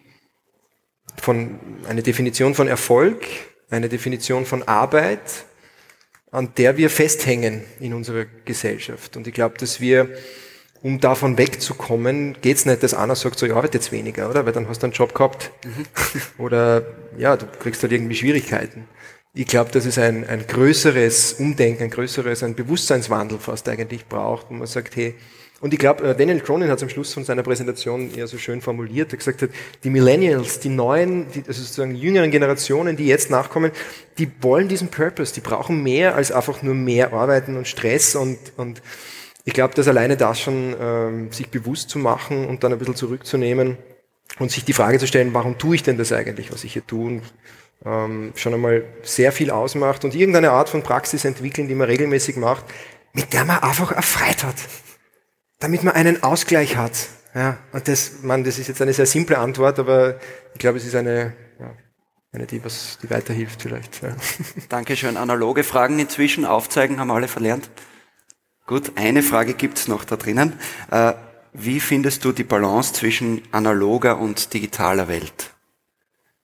von 1.22 1.60
eine 1.88 2.02
Definition 2.02 2.56
von 2.56 2.68
Erfolg, 2.68 3.24
eine 3.70 3.88
Definition 3.88 4.48
von 4.48 4.64
Arbeit, 4.64 5.46
an 6.32 6.54
der 6.58 6.76
wir 6.78 6.90
festhängen 6.90 7.64
in 7.80 7.94
unserer 7.94 8.26
Gesellschaft. 8.26 9.16
Und 9.16 9.28
ich 9.28 9.34
glaube, 9.36 9.60
dass 9.60 9.80
wir, 9.80 10.10
um 10.86 11.00
davon 11.00 11.40
wegzukommen, 11.40 12.38
geht's 12.44 12.68
nicht, 12.68 12.84
dass 12.84 12.94
einer 12.94 13.16
sagt, 13.16 13.40
so, 13.40 13.48
ich 13.48 13.54
arbeite 13.54 13.80
jetzt 13.80 13.92
weniger, 13.92 14.30
oder? 14.30 14.46
Weil 14.46 14.54
dann 14.54 14.68
hast 14.68 14.84
du 14.84 14.86
einen 14.86 14.94
Job 14.94 15.16
gehabt. 15.16 15.50
Mhm. 15.66 15.86
oder, 16.38 16.84
ja, 17.18 17.36
du 17.36 17.48
kriegst 17.48 17.82
halt 17.82 17.92
irgendwie 17.92 18.14
Schwierigkeiten. 18.14 18.88
Ich 19.34 19.48
glaube, 19.48 19.72
dass 19.72 19.88
es 19.88 19.98
ein, 19.98 20.28
ein 20.28 20.46
größeres 20.46 21.34
Umdenken, 21.40 21.86
ein 21.86 21.90
größeres, 21.90 22.44
ein 22.44 22.54
Bewusstseinswandel 22.54 23.40
fast 23.40 23.68
eigentlich 23.68 24.06
braucht, 24.06 24.52
wo 24.52 24.54
man 24.54 24.68
sagt, 24.68 24.96
hey, 24.96 25.16
und 25.60 25.74
ich 25.74 25.80
glaube, 25.80 26.08
äh, 26.08 26.16
Daniel 26.16 26.40
Cronin 26.40 26.70
hat 26.70 26.84
am 26.84 26.90
Schluss 26.90 27.12
von 27.12 27.24
seiner 27.24 27.42
Präsentation 27.42 28.14
eher 28.14 28.28
so 28.28 28.38
schön 28.38 28.62
formuliert, 28.62 29.12
er 29.12 29.18
gesagt 29.18 29.42
hat, 29.42 29.50
die 29.84 29.90
Millennials, 29.90 30.60
die 30.60 30.70
neuen, 30.70 31.32
die, 31.32 31.40
also 31.48 31.64
sozusagen 31.64 31.96
jüngeren 31.96 32.30
Generationen, 32.30 32.96
die 32.96 33.08
jetzt 33.08 33.32
nachkommen, 33.32 33.72
die 34.20 34.30
wollen 34.42 34.68
diesen 34.68 34.90
Purpose, 34.90 35.34
die 35.34 35.42
brauchen 35.42 35.82
mehr 35.82 36.14
als 36.14 36.32
einfach 36.32 36.62
nur 36.62 36.76
mehr 36.76 37.12
Arbeiten 37.12 37.58
und 37.58 37.68
Stress 37.68 38.16
und, 38.16 38.38
und 38.58 38.84
ich 39.46 39.54
glaube, 39.54 39.74
dass 39.74 39.88
alleine 39.88 40.18
das 40.18 40.40
schon, 40.40 40.76
ähm, 40.80 41.32
sich 41.32 41.50
bewusst 41.50 41.90
zu 41.90 42.00
machen 42.00 42.48
und 42.48 42.64
dann 42.64 42.74
ein 42.74 42.80
bisschen 42.80 42.96
zurückzunehmen 42.96 43.78
und 44.40 44.52
sich 44.52 44.66
die 44.66 44.74
Frage 44.74 45.00
zu 45.00 45.08
stellen, 45.08 45.34
warum 45.34 45.58
tue 45.58 45.76
ich 45.76 45.84
denn 45.84 45.98
das 45.98 46.12
eigentlich, 46.12 46.52
was 46.52 46.64
ich 46.64 46.74
hier 46.74 46.86
tue, 46.86 47.22
ähm, 47.86 48.34
schon 48.36 48.54
einmal 48.54 48.84
sehr 49.04 49.32
viel 49.32 49.52
ausmacht 49.52 50.04
und 50.04 50.16
irgendeine 50.16 50.52
Art 50.52 50.70
von 50.70 50.84
Praxis 50.84 51.24
entwickeln, 51.24 51.68
die 51.68 51.76
man 51.76 51.88
regelmäßig 51.88 52.36
macht, 52.36 52.66
mit 53.14 53.32
der 53.32 53.46
man 53.46 53.60
einfach 53.60 53.92
erfreut 53.92 54.44
hat 54.44 54.56
damit 55.60 55.84
man 55.84 55.96
einen 55.96 56.24
Ausgleich 56.24 56.78
hat. 56.78 56.92
Ja, 57.34 57.58
und 57.74 57.88
das, 57.88 58.22
man, 58.22 58.44
das 58.44 58.60
ist 58.60 58.68
jetzt 58.68 58.82
eine 58.82 58.94
sehr 58.94 59.06
simple 59.06 59.38
Antwort, 59.38 59.80
aber 59.80 60.20
ich 60.54 60.60
glaube, 60.60 60.78
es 60.78 60.86
ist 60.86 60.96
eine, 60.96 61.34
ja, 61.60 61.74
eine, 62.32 62.46
die 62.46 62.64
was, 62.64 62.98
die 63.02 63.10
weiterhilft 63.10 63.62
vielleicht. 63.62 64.02
Ja. 64.02 64.16
Dankeschön. 64.70 65.18
Analoge 65.18 65.64
Fragen 65.64 66.00
inzwischen 66.00 66.46
aufzeigen, 66.46 67.00
haben 67.00 67.12
alle 67.12 67.28
verlernt. 67.28 67.70
Gut, 68.68 68.94
eine 68.96 69.22
Frage 69.22 69.54
gibt's 69.54 69.88
noch 69.88 70.06
da 70.06 70.16
drinnen. 70.16 70.54
Äh, 70.90 71.14
wie 71.54 71.80
findest 71.80 72.26
du 72.26 72.32
die 72.32 72.44
Balance 72.44 72.94
zwischen 72.94 73.44
analoger 73.52 74.18
und 74.18 74.54
digitaler 74.54 75.08
Welt? 75.08 75.52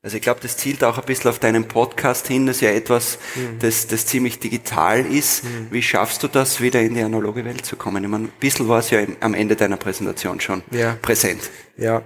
Also 0.04 0.18
ich 0.18 0.24
glaube, 0.24 0.40
das 0.42 0.58
zielt 0.58 0.84
auch 0.84 0.98
ein 0.98 1.06
bisschen 1.06 1.30
auf 1.30 1.40
deinen 1.40 1.68
Podcast 1.68 2.28
hin, 2.28 2.48
das 2.48 2.58
ist 2.58 2.62
ja 2.62 2.72
etwas, 2.72 3.20
mhm. 3.36 3.60
das, 3.60 3.86
das 3.88 4.06
ziemlich 4.08 4.40
digital 4.40 5.06
ist. 5.06 5.44
Mhm. 5.44 5.68
Wie 5.72 5.84
schaffst 5.84 6.24
du 6.24 6.28
das, 6.28 6.62
wieder 6.62 6.82
in 6.82 6.96
die 6.96 7.02
analoge 7.02 7.46
Welt 7.46 7.66
zu 7.66 7.76
kommen? 7.76 8.04
Ich 8.04 8.10
meine, 8.10 8.26
ein 8.26 8.32
bisschen 8.40 8.68
war 8.68 8.80
es 8.80 8.90
ja 8.90 9.00
am 9.20 9.34
Ende 9.36 9.56
deiner 9.56 9.78
Präsentation 9.78 10.40
schon 10.40 10.64
ja. 10.72 10.98
präsent. 11.02 11.50
Ja, 11.78 12.02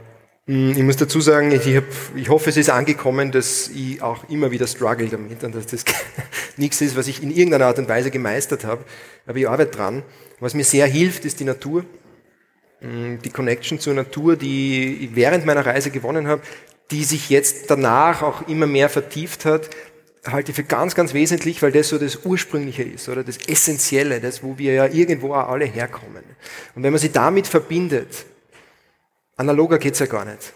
ich 0.48 0.84
muss 0.84 0.96
dazu 0.96 1.22
sagen, 1.22 1.52
ich, 1.52 1.76
hab, 1.76 1.86
ich 2.16 2.30
hoffe, 2.30 2.52
es 2.52 2.58
ist 2.58 2.70
angekommen, 2.70 3.32
dass 3.32 3.68
ich 3.70 4.04
auch 4.04 4.30
immer 4.30 4.52
wieder 4.52 4.68
struggle 4.68 5.08
damit 5.08 5.44
und 5.44 5.56
dass 5.56 5.66
das 5.66 5.84
nichts 6.58 6.82
ist, 6.82 6.96
was 6.96 7.08
ich 7.08 7.24
in 7.24 7.32
irgendeiner 7.32 7.66
Art 7.66 7.80
und 7.80 7.90
Weise 7.90 8.12
gemeistert 8.12 8.64
habe. 8.64 8.86
Aber 9.26 9.40
ich 9.40 9.50
arbeite 9.50 9.72
dran. 9.72 10.04
Was 10.40 10.54
mir 10.54 10.64
sehr 10.64 10.86
hilft, 10.86 11.26
ist 11.26 11.40
die 11.40 11.46
Natur. 11.46 11.84
Mm, 12.80 13.16
die 13.24 13.32
Connection 13.32 13.80
zur 13.80 13.96
Natur, 13.96 14.36
die 14.36 14.98
ich 15.02 15.16
während 15.16 15.48
meiner 15.48 15.66
Reise 15.66 15.90
gewonnen 15.90 16.28
habe, 16.28 16.44
die 16.92 17.06
sich 17.06 17.32
jetzt 17.32 17.72
danach 17.72 18.22
auch 18.22 18.48
immer 18.48 18.68
mehr 18.68 18.90
vertieft 18.90 19.46
hat, 19.46 19.72
halte 20.28 20.52
ich 20.52 20.56
für 20.56 20.64
ganz, 20.64 20.94
ganz 20.94 21.16
wesentlich, 21.16 21.64
weil 21.64 21.72
das 21.72 21.90
so 21.90 21.98
das 21.98 22.24
Ursprüngliche 22.24 22.84
ist 22.84 23.10
oder 23.10 23.24
das 23.24 23.38
Essentielle, 23.48 24.20
das, 24.20 24.44
wo 24.44 24.60
wir 24.60 24.74
ja 24.74 24.86
irgendwo 24.86 25.34
auch 25.34 25.50
alle 25.50 25.66
herkommen. 25.66 26.24
Und 26.76 26.84
wenn 26.84 26.92
man 26.92 27.00
sie 27.00 27.12
damit 27.12 27.48
verbindet, 27.48 28.26
analoger 29.36 29.78
geht's 29.78 30.00
ja 30.00 30.06
gar 30.06 30.26
nicht. 30.26 30.54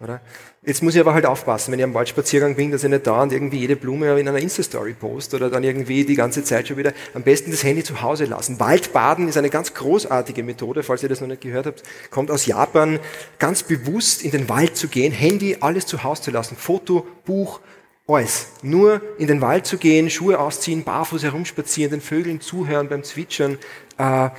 Oder? 0.00 0.20
Jetzt 0.64 0.82
muss 0.82 0.94
ich 0.94 1.00
aber 1.00 1.12
halt 1.12 1.26
aufpassen, 1.26 1.72
wenn 1.72 1.80
ich 1.80 1.84
am 1.84 1.94
Waldspaziergang 1.94 2.54
bin, 2.54 2.70
dass 2.70 2.84
ich 2.84 2.90
nicht 2.90 3.04
dauernd 3.04 3.32
irgendwie 3.32 3.58
jede 3.58 3.74
Blume 3.74 4.20
in 4.20 4.28
einer 4.28 4.38
Insta-Story 4.38 4.94
post 4.94 5.34
oder 5.34 5.50
dann 5.50 5.64
irgendwie 5.64 6.04
die 6.04 6.14
ganze 6.14 6.44
Zeit 6.44 6.68
schon 6.68 6.76
wieder 6.76 6.92
am 7.14 7.22
besten 7.22 7.50
das 7.50 7.64
Handy 7.64 7.82
zu 7.82 8.00
Hause 8.00 8.26
lassen. 8.26 8.60
Waldbaden 8.60 9.26
ist 9.26 9.36
eine 9.36 9.50
ganz 9.50 9.74
großartige 9.74 10.44
Methode, 10.44 10.84
falls 10.84 11.02
ihr 11.02 11.08
das 11.08 11.20
noch 11.20 11.26
nicht 11.26 11.40
gehört 11.40 11.66
habt, 11.66 11.82
kommt 12.10 12.30
aus 12.30 12.46
Japan, 12.46 13.00
ganz 13.40 13.64
bewusst 13.64 14.22
in 14.22 14.30
den 14.30 14.48
Wald 14.48 14.76
zu 14.76 14.86
gehen, 14.86 15.10
Handy, 15.10 15.56
alles 15.58 15.86
zu 15.86 16.04
Hause 16.04 16.22
zu 16.22 16.30
lassen, 16.30 16.56
Foto, 16.56 17.04
Buch, 17.24 17.60
alles. 18.06 18.48
Nur 18.62 19.02
in 19.18 19.26
den 19.26 19.40
Wald 19.40 19.66
zu 19.66 19.78
gehen, 19.78 20.10
Schuhe 20.10 20.38
ausziehen, 20.38 20.84
barfuß 20.84 21.24
herumspazieren, 21.24 21.90
den 21.90 22.00
Vögeln 22.00 22.40
zuhören 22.40 22.88
beim 22.88 23.02
Zwitschern, 23.02 23.58
äh, 23.98 24.30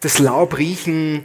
das 0.00 0.18
Laub 0.18 0.58
riechen, 0.58 1.24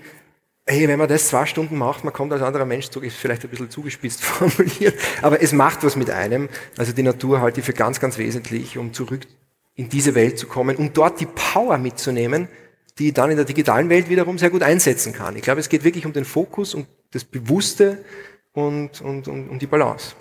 hey, 0.69 0.87
wenn 0.87 0.99
man 0.99 1.07
das 1.07 1.27
zwei 1.27 1.45
Stunden 1.45 1.77
macht, 1.77 2.03
man 2.03 2.13
kommt 2.13 2.31
als 2.31 2.43
anderer 2.43 2.65
Mensch 2.65 2.89
zurück, 2.89 3.07
ist 3.07 3.17
vielleicht 3.17 3.43
ein 3.43 3.49
bisschen 3.49 3.69
zugespitzt 3.69 4.23
formuliert, 4.23 4.95
aber 5.21 5.41
es 5.41 5.51
macht 5.51 5.83
was 5.83 5.95
mit 5.95 6.09
einem. 6.09 6.47
Also 6.77 6.93
die 6.93 7.03
Natur 7.03 7.41
halte 7.41 7.59
ich 7.59 7.65
für 7.65 7.73
ganz, 7.73 7.99
ganz 7.99 8.17
wesentlich, 8.17 8.77
um 8.77 8.93
zurück 8.93 9.21
in 9.75 9.89
diese 9.89 10.13
Welt 10.13 10.37
zu 10.37 10.47
kommen 10.47 10.75
und 10.75 10.95
dort 10.95 11.19
die 11.19 11.25
Power 11.25 11.77
mitzunehmen, 11.77 12.49
die 12.99 13.07
ich 13.07 13.13
dann 13.13 13.31
in 13.31 13.37
der 13.37 13.45
digitalen 13.45 13.89
Welt 13.89 14.09
wiederum 14.09 14.37
sehr 14.37 14.49
gut 14.49 14.61
einsetzen 14.61 15.13
kann. 15.13 15.35
Ich 15.35 15.41
glaube, 15.41 15.59
es 15.59 15.69
geht 15.69 15.83
wirklich 15.83 16.05
um 16.05 16.13
den 16.13 16.25
Fokus, 16.25 16.75
um 16.75 16.85
das 17.11 17.23
Bewusste 17.23 18.03
und, 18.51 19.01
und, 19.01 19.27
und 19.27 19.49
um 19.49 19.57
die 19.57 19.67
Balance. 19.67 20.15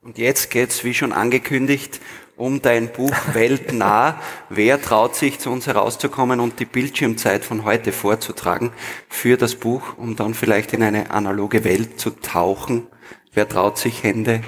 Und 0.00 0.16
jetzt 0.16 0.50
geht's, 0.50 0.84
wie 0.84 0.94
schon 0.94 1.12
angekündigt, 1.12 2.00
um 2.40 2.62
dein 2.62 2.90
Buch 2.90 3.14
Weltnah. 3.34 4.18
Wer 4.48 4.80
traut 4.80 5.14
sich 5.14 5.38
zu 5.38 5.50
uns 5.50 5.66
herauszukommen 5.66 6.40
und 6.40 6.58
die 6.58 6.64
Bildschirmzeit 6.64 7.44
von 7.44 7.64
heute 7.64 7.92
vorzutragen 7.92 8.72
für 9.08 9.36
das 9.36 9.56
Buch, 9.56 9.98
um 9.98 10.16
dann 10.16 10.32
vielleicht 10.32 10.72
in 10.72 10.82
eine 10.82 11.10
analoge 11.10 11.64
Welt 11.64 12.00
zu 12.00 12.10
tauchen? 12.10 12.86
Wer 13.32 13.46
traut 13.48 13.76
sich 13.78 14.02
Hände 14.02 14.42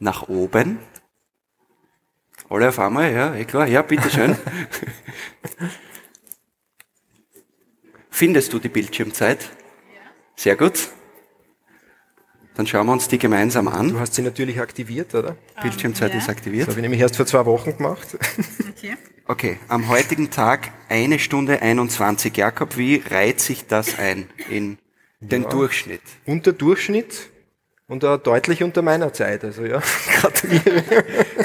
nach 0.00 0.28
oben? 0.28 0.80
Alle 2.50 2.68
auf 2.68 2.78
einmal, 2.80 3.12
ja, 3.12 3.34
eh 3.34 3.44
klar. 3.44 3.66
Ja, 3.68 3.82
bitteschön. 3.82 4.36
Findest 8.10 8.52
du 8.52 8.58
die 8.58 8.68
Bildschirmzeit? 8.68 9.50
Sehr 10.36 10.56
gut. 10.56 10.88
Dann 12.56 12.66
schauen 12.66 12.86
wir 12.86 12.92
uns 12.92 13.08
die 13.08 13.18
gemeinsam 13.18 13.68
an. 13.68 13.90
Du 13.90 13.98
hast 13.98 14.14
sie 14.14 14.22
natürlich 14.22 14.60
aktiviert, 14.60 15.14
oder? 15.14 15.36
Bildschirmzeit 15.60 16.10
um, 16.10 16.16
ja. 16.16 16.22
ist 16.22 16.28
aktiviert. 16.28 16.68
Das 16.68 16.74
habe 16.74 16.80
ich 16.80 16.82
nämlich 16.82 17.00
erst 17.00 17.16
vor 17.16 17.26
zwei 17.26 17.44
Wochen 17.46 17.76
gemacht. 17.76 18.16
Okay. 18.76 18.96
Okay, 19.26 19.58
am 19.68 19.88
heutigen 19.88 20.30
Tag 20.30 20.70
eine 20.90 21.18
Stunde 21.18 21.62
21. 21.62 22.36
Jakob, 22.36 22.76
wie 22.76 23.02
reiht 23.08 23.40
sich 23.40 23.66
das 23.66 23.98
ein 23.98 24.28
in 24.50 24.76
den 25.20 25.44
ja, 25.44 25.48
Durchschnitt? 25.48 26.02
Unter 26.26 26.52
Durchschnitt 26.52 27.30
und 27.88 28.04
auch 28.04 28.18
deutlich 28.18 28.62
unter 28.62 28.82
meiner 28.82 29.14
Zeit. 29.14 29.42
Also 29.42 29.64
ja, 29.64 29.80
gratuliere. 30.20 30.84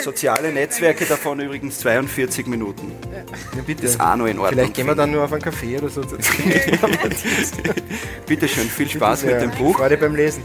Soziale 0.02 0.52
Netzwerke 0.52 1.06
davon 1.06 1.40
übrigens 1.40 1.80
42 1.80 2.48
Minuten. 2.48 2.92
Ja, 3.56 3.62
bitte. 3.66 3.84
Das 3.84 3.92
ist 3.92 4.02
auch 4.02 4.16
noch 4.16 4.26
in 4.26 4.40
Ordnung. 4.40 4.60
Vielleicht 4.60 4.74
gehen 4.76 4.88
wir 4.88 4.96
dann 4.96 5.12
nur 5.12 5.24
auf 5.24 5.34
einen 5.34 5.42
Café 5.42 5.78
oder 5.78 5.90
so. 5.90 6.02
Bitte 8.28 8.48
schön, 8.48 8.70
viel 8.70 8.90
Spaß 8.90 9.24
mit 9.24 9.42
dem 9.42 9.52
Buch. 9.52 9.78
Freude 9.78 9.98
beim 9.98 10.16
Lesen. 10.16 10.44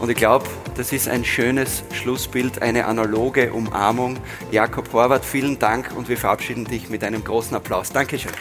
Und 0.00 0.10
ich 0.10 0.16
glaube, 0.16 0.46
das 0.76 0.92
ist 0.92 1.08
ein 1.08 1.24
schönes 1.24 1.84
Schlussbild, 1.92 2.60
eine 2.62 2.86
analoge 2.86 3.52
Umarmung. 3.52 4.16
Jakob 4.50 4.92
Horvath, 4.92 5.24
vielen 5.24 5.58
Dank 5.58 5.90
und 5.96 6.08
wir 6.08 6.16
verabschieden 6.16 6.64
dich 6.64 6.88
mit 6.88 7.04
einem 7.04 7.22
großen 7.22 7.56
Applaus. 7.56 7.92
Dankeschön. 7.92 8.32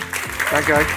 Danke 0.49 0.73
euch. 0.73 0.87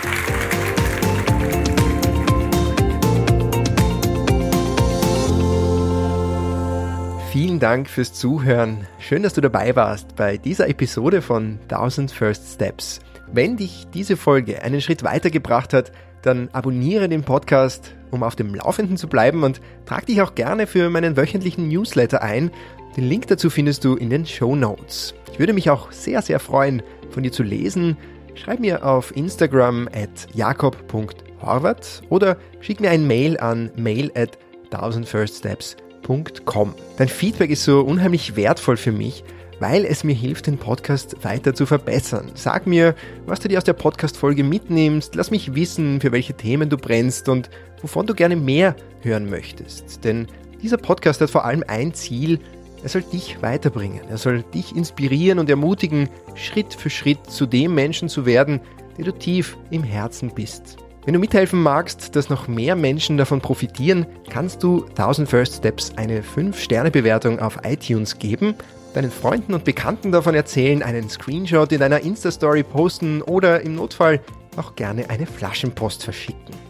Vielen 7.35 7.59
Dank 7.59 7.91
fürs 7.91 8.13
Zuhören. 8.13 8.87
Schön, 9.01 9.25
dass 9.25 9.35
du 9.35 9.41
dabei 9.41 9.75
warst 9.75 10.15
bei 10.15 10.37
dieser 10.37 10.69
Episode 10.69 11.21
von 11.21 11.59
1000 11.63 12.13
First 12.13 12.55
Steps. 12.55 13.01
Wenn 13.27 13.57
dich 13.57 13.89
diese 13.93 14.17
Folge 14.17 14.63
einen 14.63 14.81
Schritt 14.81 15.03
weitergebracht 15.03 15.73
hat, 15.73 15.91
dann 16.23 16.49
abonniere 16.53 17.09
den 17.09 17.25
Podcast, 17.25 17.93
um 18.13 18.23
auf 18.23 18.37
dem 18.37 18.55
Laufenden 18.55 18.97
zu 18.97 19.09
bleiben 19.09 19.43
und 19.43 19.61
trag 19.85 20.07
dich 20.07 20.23
auch 20.23 20.37
gerne 20.37 20.69
für 20.69 20.89
meinen 20.91 21.17
wöchentlichen 21.17 21.67
Newsletter 21.67 22.23
ein. 22.23 22.53
Den 22.97 23.09
Link 23.09 23.27
dazu 23.27 23.51
findest 23.51 23.85
du 23.85 23.97
in 23.97 24.11
den 24.11 24.27
Show 24.27 24.55
Notes. 24.55 25.13
Ich 25.33 25.41
würde 25.41 25.55
mich 25.55 25.71
auch 25.71 25.91
sehr, 25.91 26.23
sehr 26.23 26.39
freuen, 26.39 26.85
von 27.11 27.25
dir 27.25 27.33
zu 27.33 27.43
lesen. 27.43 27.97
Schreib 28.37 28.61
mir 28.61 28.87
auf 28.87 29.11
Instagram 29.17 29.89
at 29.89 30.29
jakob.horvath 30.35 32.03
oder 32.11 32.37
schick 32.61 32.79
mir 32.79 32.91
ein 32.91 33.09
Mail 33.09 33.41
an 33.41 33.73
mail 33.75 34.13
at 34.15 34.39
1000firststeps.com 34.71 35.94
podcast.com. 36.05 36.75
Dein 36.97 37.09
Feedback 37.09 37.51
ist 37.51 37.65
so 37.65 37.81
unheimlich 37.81 38.37
wertvoll 38.37 38.77
für 38.77 38.93
mich, 38.93 39.25
weil 39.59 39.85
es 39.85 40.05
mir 40.05 40.15
hilft, 40.15 40.47
den 40.47 40.59
Podcast 40.59 41.25
weiter 41.25 41.55
zu 41.55 41.67
verbessern. 41.67 42.31
Sag 42.35 42.67
mir, 42.67 42.95
was 43.27 43.41
du 43.41 43.49
dir 43.49 43.59
aus 43.59 43.65
der 43.65 43.73
Podcast-Folge 43.73 44.45
mitnimmst, 44.45 45.15
lass 45.17 45.31
mich 45.31 45.55
wissen, 45.55 46.01
für 46.01 46.13
welche 46.13 46.35
Themen 46.35 46.69
du 46.69 46.77
brennst 46.77 47.29
und 47.29 47.51
wovon 47.81 48.07
du 48.07 48.15
gerne 48.15 48.37
mehr 48.37 48.77
hören 49.01 49.29
möchtest. 49.29 50.05
Denn 50.05 50.29
dieser 50.63 50.77
Podcast 50.77 51.21
hat 51.21 51.31
vor 51.31 51.45
allem 51.45 51.65
ein 51.67 51.95
Ziel, 51.95 52.39
er 52.83 52.89
soll 52.91 53.03
dich 53.03 53.41
weiterbringen, 53.43 54.03
er 54.09 54.19
soll 54.19 54.43
dich 54.43 54.77
inspirieren 54.77 55.39
und 55.39 55.49
ermutigen, 55.49 56.11
Schritt 56.35 56.75
für 56.75 56.91
Schritt 56.91 57.31
zu 57.31 57.47
dem 57.47 57.75
Menschen 57.75 58.09
zu 58.09 58.27
werden, 58.27 58.61
der 58.99 59.07
du 59.07 59.13
tief 59.13 59.57
im 59.71 59.83
Herzen 59.83 60.31
bist. 60.35 60.77
Wenn 61.05 61.13
du 61.13 61.21
mithelfen 61.21 61.63
magst, 61.63 62.17
dass 62.17 62.31
noch 62.31 62.49
mehr 62.49 62.77
Menschen 62.77 63.19
davon 63.19 63.43
profitieren, 63.43 64.07
kannst 64.31 64.63
du 64.63 64.87
1000 64.87 65.29
First 65.29 65.57
Steps 65.57 65.93
eine 65.97 66.23
5-Sterne-Bewertung 66.23 67.41
auf 67.41 67.59
iTunes 67.63 68.19
geben, 68.19 68.55
deinen 68.95 69.11
Freunden 69.11 69.53
und 69.53 69.65
Bekannten 69.65 70.13
davon 70.13 70.35
erzählen, 70.35 70.83
einen 70.83 71.11
Screenshot 71.11 71.73
in 71.73 71.81
deiner 71.81 72.01
Insta-Story 72.01 72.63
posten 72.63 73.21
oder 73.21 73.61
im 73.61 73.75
Notfall 73.75 74.21
auch 74.57 74.77
gerne 74.77 75.11
eine 75.11 75.27
Flaschenpost 75.27 76.05
verschicken. 76.05 76.64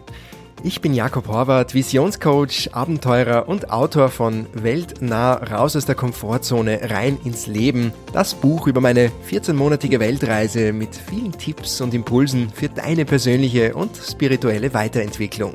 Ich 0.67 0.81
bin 0.81 0.95
Jakob 0.95 1.29
Horvath, 1.29 1.75
Visionscoach, 1.75 2.71
Abenteurer 2.73 3.51
und 3.51 3.71
Autor 3.71 4.09
von 4.09 4.47
Weltnah 4.55 5.35
raus 5.35 5.77
aus 5.77 5.85
der 5.85 5.95
Komfortzone 5.95 6.91
rein 6.91 7.19
ins 7.23 7.47
Leben. 7.47 7.93
Das 8.15 8.33
Buch 8.33 8.67
über 8.67 8.81
meine 8.81 9.13
14-monatige 9.31 10.01
Weltreise 10.01 10.73
mit 10.73 10.97
vielen 10.97 11.33
Tipps 11.33 11.83
und 11.83 11.93
Impulsen 11.93 12.49
für 12.49 12.71
deine 12.71 13.05
persönliche 13.05 13.75
und 13.75 13.95
spirituelle 13.95 14.73
Weiterentwicklung. 14.73 15.53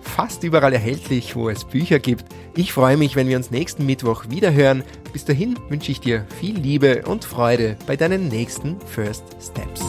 Fast 0.00 0.44
überall 0.44 0.72
erhältlich, 0.72 1.34
wo 1.34 1.48
es 1.48 1.64
Bücher 1.64 1.98
gibt. 1.98 2.24
Ich 2.54 2.72
freue 2.72 2.96
mich, 2.96 3.16
wenn 3.16 3.26
wir 3.26 3.38
uns 3.38 3.50
nächsten 3.50 3.84
Mittwoch 3.84 4.26
wieder 4.28 4.52
hören. 4.52 4.84
Bis 5.12 5.24
dahin 5.24 5.58
wünsche 5.70 5.90
ich 5.90 6.00
dir 6.00 6.24
viel 6.38 6.56
Liebe 6.56 7.02
und 7.04 7.24
Freude 7.24 7.76
bei 7.88 7.96
deinen 7.96 8.28
nächsten 8.28 8.78
First 8.86 9.24
Steps. 9.40 9.81